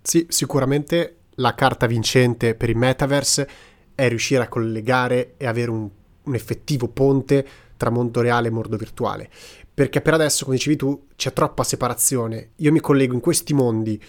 Sì, 0.00 0.24
sicuramente 0.30 1.16
la 1.34 1.54
carta 1.54 1.86
vincente 1.86 2.54
per 2.54 2.70
il 2.70 2.78
metaverse 2.78 3.48
è 3.94 4.08
riuscire 4.08 4.42
a 4.42 4.48
collegare 4.48 5.34
e 5.36 5.46
avere 5.46 5.70
un, 5.70 5.86
un 6.22 6.34
effettivo 6.34 6.88
ponte 6.88 7.46
tra 7.76 7.90
mondo 7.90 8.22
reale 8.22 8.48
e 8.48 8.50
mondo 8.50 8.78
virtuale. 8.78 9.28
Perché 9.74 10.00
per 10.00 10.14
adesso, 10.14 10.44
come 10.44 10.56
dicevi 10.56 10.76
tu, 10.76 11.08
c'è 11.16 11.34
troppa 11.34 11.64
separazione. 11.64 12.52
Io 12.56 12.72
mi 12.72 12.80
collego 12.80 13.12
in 13.12 13.20
questi 13.20 13.52
mondi 13.52 14.02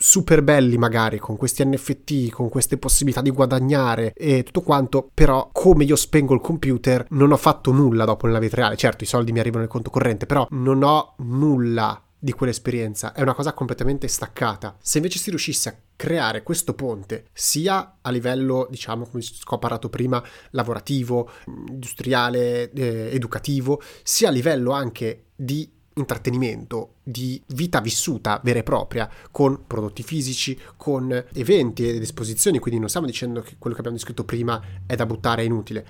super 0.00 0.42
belli 0.42 0.78
magari 0.78 1.18
con 1.18 1.36
questi 1.36 1.64
NFT, 1.64 2.30
con 2.30 2.48
queste 2.48 2.78
possibilità 2.78 3.20
di 3.20 3.30
guadagnare 3.30 4.12
e 4.14 4.42
tutto 4.42 4.62
quanto, 4.62 5.10
però 5.12 5.50
come 5.52 5.84
io 5.84 5.96
spengo 5.96 6.34
il 6.34 6.40
computer 6.40 7.06
non 7.10 7.32
ho 7.32 7.36
fatto 7.36 7.70
nulla 7.70 8.04
dopo 8.04 8.26
nella 8.26 8.38
vita 8.38 8.56
reale. 8.56 8.76
Certo, 8.76 9.04
i 9.04 9.06
soldi 9.06 9.32
mi 9.32 9.40
arrivano 9.40 9.62
nel 9.62 9.70
conto 9.70 9.90
corrente, 9.90 10.26
però 10.26 10.46
non 10.50 10.82
ho 10.82 11.14
nulla 11.18 12.02
di 12.22 12.32
quell'esperienza, 12.32 13.14
è 13.14 13.22
una 13.22 13.34
cosa 13.34 13.54
completamente 13.54 14.06
staccata. 14.06 14.76
Se 14.80 14.98
invece 14.98 15.18
si 15.18 15.30
riuscisse 15.30 15.68
a 15.70 15.76
creare 15.96 16.42
questo 16.42 16.74
ponte 16.74 17.26
sia 17.32 17.98
a 18.00 18.10
livello, 18.10 18.66
diciamo, 18.70 19.06
come 19.06 19.22
ho 19.44 19.58
parlato 19.58 19.88
prima, 19.88 20.22
lavorativo, 20.50 21.30
industriale, 21.46 22.70
eh, 22.72 23.10
educativo, 23.12 23.80
sia 24.02 24.28
a 24.28 24.32
livello 24.32 24.72
anche 24.72 25.24
di 25.34 25.78
intrattenimento, 26.00 26.94
di 27.02 27.40
vita 27.48 27.80
vissuta 27.80 28.40
vera 28.42 28.58
e 28.58 28.62
propria, 28.62 29.08
con 29.30 29.64
prodotti 29.66 30.02
fisici, 30.02 30.58
con 30.76 31.12
eventi 31.32 31.88
ed 31.88 32.02
esposizioni, 32.02 32.58
quindi 32.58 32.80
non 32.80 32.88
stiamo 32.88 33.06
dicendo 33.06 33.40
che 33.40 33.56
quello 33.58 33.74
che 33.74 33.80
abbiamo 33.80 33.96
descritto 33.96 34.24
prima 34.24 34.60
è 34.86 34.94
da 34.96 35.06
buttare, 35.06 35.42
è 35.42 35.44
inutile, 35.44 35.86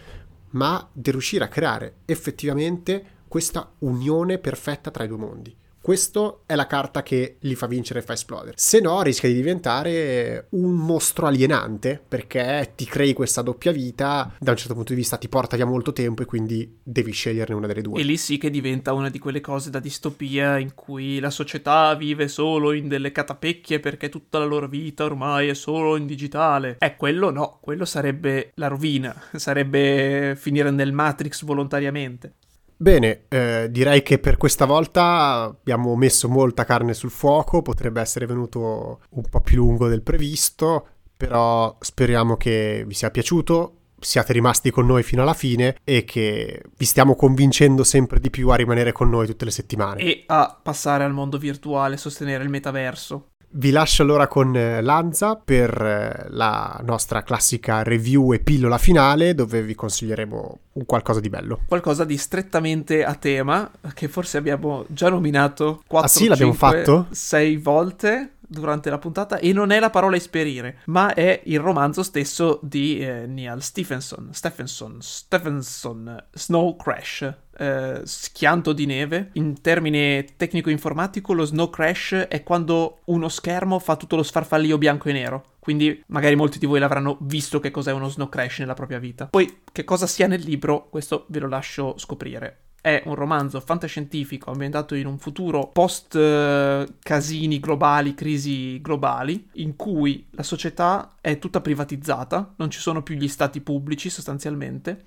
ma 0.51 0.89
di 0.93 1.11
riuscire 1.11 1.45
a 1.45 1.49
creare 1.49 1.97
effettivamente 2.05 3.19
questa 3.29 3.73
unione 3.79 4.39
perfetta 4.39 4.91
tra 4.91 5.05
i 5.05 5.09
due 5.09 5.17
mondi. 5.17 5.57
Questo 5.83 6.43
è 6.45 6.55
la 6.55 6.67
carta 6.67 7.03
che 7.03 7.39
li 7.41 7.55
fa 7.55 7.67
vincere 7.67 8.01
e 8.01 8.03
fa 8.03 8.13
esplodere. 8.13 8.53
Se 8.57 8.81
no, 8.81 9.01
rischia 9.01 9.31
di 9.31 9.35
diventare 9.35 10.49
un 10.51 10.73
mostro 10.73 11.27
alienante 11.27 12.01
perché 12.07 12.75
ti 12.77 12.85
crei 12.85 13.15
questa 13.15 13.41
doppia 13.41 13.73
vita, 13.73 14.31
da 14.39 14.51
un 14.51 14.59
certo 14.59 14.75
punto 14.75 14.93
di 14.93 14.99
vista 14.99 15.17
ti 15.17 15.29
porta 15.29 15.57
via 15.57 15.65
molto 15.65 15.95
tempo 15.95 16.21
e 16.21 16.27
quindi 16.27 16.79
devi 16.83 17.13
sceglierne 17.13 17.55
una 17.55 17.67
delle 17.67 17.81
due. 17.81 17.99
E 17.99 18.05
lì 18.05 18.19
sì 18.19 18.37
che 18.37 18.51
diventa 18.51 18.93
una 18.93 19.09
di 19.09 19.19
quelle 19.19 19.41
cose 19.41 19.71
da 19.71 19.81
distopia 19.81 20.59
in 20.59 20.75
cui 20.75 21.19
la 21.19 21.31
società 21.31 21.95
vive 21.95 22.29
solo 22.29 22.73
in 22.73 22.87
delle 22.87 23.11
catapecchie 23.11 23.81
perché 23.81 24.11
tutta 24.11 24.39
la 24.39 24.45
loro 24.45 24.69
vita 24.69 25.05
ormai 25.05 25.49
è 25.49 25.55
solo 25.55 25.97
in 25.97 26.05
digitale. 26.05 26.77
Eh, 26.79 26.97
quello 26.97 27.31
no, 27.31 27.59
quello 27.63 27.87
sarebbe 27.87 28.53
la 28.57 28.67
rovina, 28.67 29.19
sarebbe 29.33 30.37
finire 30.37 30.71
nel 30.71 30.93
Matrix 30.93 31.43
volontariamente. 31.43 32.35
Bene, 32.83 33.25
eh, 33.29 33.67
direi 33.71 34.03
che 34.03 34.19
per 34.19 34.39
questa 34.39 34.65
volta 34.65 35.43
abbiamo 35.43 35.95
messo 35.97 36.31
molta 36.31 36.65
carne 36.65 36.95
sul 36.95 37.11
fuoco, 37.11 37.61
potrebbe 37.61 38.01
essere 38.01 38.25
venuto 38.25 39.03
un 39.11 39.23
po' 39.29 39.43
più 39.43 39.57
lungo 39.57 39.87
del 39.87 40.01
previsto, 40.01 40.87
però 41.15 41.77
speriamo 41.79 42.39
che 42.39 42.85
vi 42.87 42.95
sia 42.95 43.11
piaciuto, 43.11 43.81
siate 44.01 44.33
rimasti 44.33 44.71
con 44.71 44.87
noi 44.87 45.03
fino 45.03 45.21
alla 45.21 45.35
fine 45.35 45.77
e 45.85 46.05
che 46.05 46.63
vi 46.79 46.87
stiamo 46.87 47.17
convincendo 47.17 47.85
sempre 47.85 48.19
di 48.19 48.31
più 48.31 48.49
a 48.49 48.57
rimanere 48.57 48.93
con 48.93 49.11
noi 49.11 49.27
tutte 49.27 49.45
le 49.45 49.51
settimane. 49.51 50.01
E 50.01 50.25
a 50.27 50.59
passare 50.63 51.05
al 51.05 51.13
mondo 51.13 51.37
virtuale, 51.37 51.99
sostenere 51.99 52.43
il 52.43 52.49
metaverso. 52.49 53.30
Vi 53.53 53.71
lascio 53.73 54.03
allora 54.03 54.29
con 54.29 54.55
eh, 54.55 54.81
Lanza 54.81 55.35
per 55.35 55.71
eh, 55.83 56.27
la 56.31 56.81
nostra 56.85 57.25
classica 57.25 57.83
review 57.83 58.33
e 58.33 58.39
pillola 58.39 58.79
finale 58.79 59.35
dove 59.35 59.61
vi 59.63 59.75
consiglieremo 59.75 60.59
un 60.73 60.85
qualcosa 60.85 61.19
di 61.19 61.29
bello. 61.29 61.63
Qualcosa 61.67 62.05
di 62.05 62.17
strettamente 62.17 63.03
a 63.03 63.17
tema 63.17 63.69
che 63.93 64.07
forse 64.07 64.39
abbiamo 64.39 64.85
già 64.87 65.09
nominato 65.09 65.83
4 65.89 66.07
ah, 66.07 66.09
sì, 66.09 66.29
l'abbiamo 66.29 66.53
5, 66.53 66.69
fatto? 66.69 67.07
6 67.11 67.57
volte 67.57 68.31
durante 68.51 68.91
la 68.91 68.99
puntata 68.99 69.39
e 69.39 69.53
non 69.53 69.71
è 69.71 69.79
la 69.79 69.91
parola 69.91 70.17
esperire, 70.17 70.81
ma 70.87 71.15
è 71.15 71.41
il 71.45 71.61
romanzo 71.61 72.03
stesso 72.03 72.59
di 72.63 72.99
eh, 72.99 73.27
Neil 73.27 73.63
Stephenson, 73.63 74.31
Stephenson, 74.33 74.99
Stephenson, 75.01 76.25
Snow 76.33 76.77
Crash, 76.77 77.33
eh, 77.57 78.01
schianto 78.05 78.73
di 78.73 78.87
neve. 78.87 79.31
In 79.35 79.61
termine 79.61 80.25
tecnico-informatico, 80.37 81.33
lo 81.33 81.45
snow 81.45 81.69
crash 81.71 82.27
è 82.29 82.43
quando 82.43 83.01
uno 83.05 83.29
schermo 83.29 83.79
fa 83.79 83.97
tutto 83.97 84.17
lo 84.17 84.23
sfarfallio 84.23 84.79
bianco 84.79 85.09
e 85.09 85.13
nero. 85.13 85.45
Quindi 85.61 86.03
magari 86.07 86.37
molti 86.37 86.59
di 86.59 86.67
voi 86.67 86.81
l'avranno 86.81 87.19
visto 87.21 87.61
che 87.61 87.71
cos'è 87.71 87.93
uno 87.93 88.09
snow 88.09 88.29
crash 88.29 88.61
nella 88.61 88.75
propria 88.75 88.99
vita. 88.99 89.27
Poi 89.27 89.61
che 89.71 89.85
cosa 89.85 90.07
sia 90.07 90.27
nel 90.27 90.41
libro, 90.41 90.89
questo 90.89 91.27
ve 91.29 91.39
lo 91.39 91.49
lascio 91.49 91.99
scoprire 91.99 92.70
è 92.81 93.03
un 93.07 93.15
romanzo 93.15 93.61
fantascientifico 93.61 94.51
ambientato 94.51 94.95
in 94.95 95.07
un 95.07 95.19
futuro 95.19 95.69
post 95.69 96.15
eh, 96.17 96.87
casini 97.01 97.61
globali, 97.61 98.15
crisi 98.15 98.81
globali, 98.81 99.49
in 99.55 99.77
cui 99.77 100.27
la 100.31 100.43
società 100.43 101.17
è 101.21 101.39
tutta 101.39 101.61
privatizzata, 101.61 102.55
non 102.57 102.71
ci 102.71 102.81
sono 102.81 103.03
più 103.03 103.15
gli 103.15 103.29
stati 103.29 103.61
pubblici 103.61 104.09
sostanzialmente, 104.09 105.05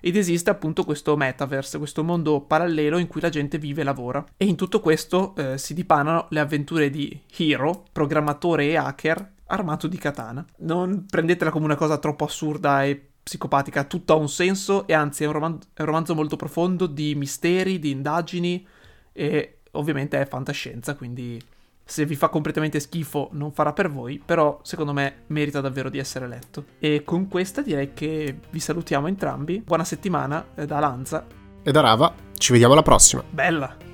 ed 0.00 0.16
esiste 0.16 0.50
appunto 0.50 0.84
questo 0.84 1.16
metaverse, 1.16 1.78
questo 1.78 2.04
mondo 2.04 2.42
parallelo 2.42 2.98
in 2.98 3.06
cui 3.06 3.22
la 3.22 3.30
gente 3.30 3.56
vive 3.56 3.80
e 3.80 3.84
lavora. 3.84 4.22
E 4.36 4.44
in 4.44 4.54
tutto 4.54 4.80
questo 4.80 5.34
eh, 5.34 5.56
si 5.56 5.72
dipanano 5.72 6.26
le 6.28 6.40
avventure 6.40 6.90
di 6.90 7.18
Hiro, 7.36 7.84
programmatore 7.90 8.66
e 8.66 8.76
hacker 8.76 9.32
armato 9.46 9.86
di 9.86 9.96
katana. 9.96 10.44
Non 10.58 11.06
prendetela 11.08 11.50
come 11.50 11.64
una 11.64 11.76
cosa 11.76 11.96
troppo 11.96 12.24
assurda 12.24 12.84
e 12.84 13.12
psicopatica, 13.24 13.84
tutto 13.84 14.12
ha 14.12 14.16
un 14.16 14.28
senso 14.28 14.86
e 14.86 14.92
anzi 14.92 15.24
è 15.24 15.26
un, 15.26 15.32
roman- 15.32 15.58
è 15.72 15.80
un 15.80 15.86
romanzo 15.86 16.14
molto 16.14 16.36
profondo 16.36 16.86
di 16.86 17.14
misteri, 17.16 17.80
di 17.80 17.90
indagini 17.90 18.64
e 19.12 19.58
ovviamente 19.72 20.20
è 20.20 20.26
fantascienza, 20.26 20.94
quindi 20.94 21.42
se 21.86 22.06
vi 22.06 22.14
fa 22.14 22.28
completamente 22.28 22.80
schifo 22.80 23.28
non 23.32 23.52
farà 23.52 23.72
per 23.72 23.90
voi, 23.90 24.22
però 24.24 24.60
secondo 24.62 24.92
me 24.92 25.24
merita 25.28 25.60
davvero 25.60 25.90
di 25.90 25.98
essere 25.98 26.28
letto. 26.28 26.64
E 26.78 27.02
con 27.04 27.28
questa 27.28 27.62
direi 27.62 27.92
che 27.92 28.38
vi 28.50 28.60
salutiamo 28.60 29.06
entrambi. 29.06 29.60
Buona 29.60 29.84
settimana 29.84 30.46
da 30.54 30.78
Lanza. 30.78 31.26
E 31.62 31.70
da 31.72 31.80
Rava, 31.80 32.14
ci 32.38 32.52
vediamo 32.52 32.72
alla 32.72 32.82
prossima. 32.82 33.22
Bella! 33.28 33.93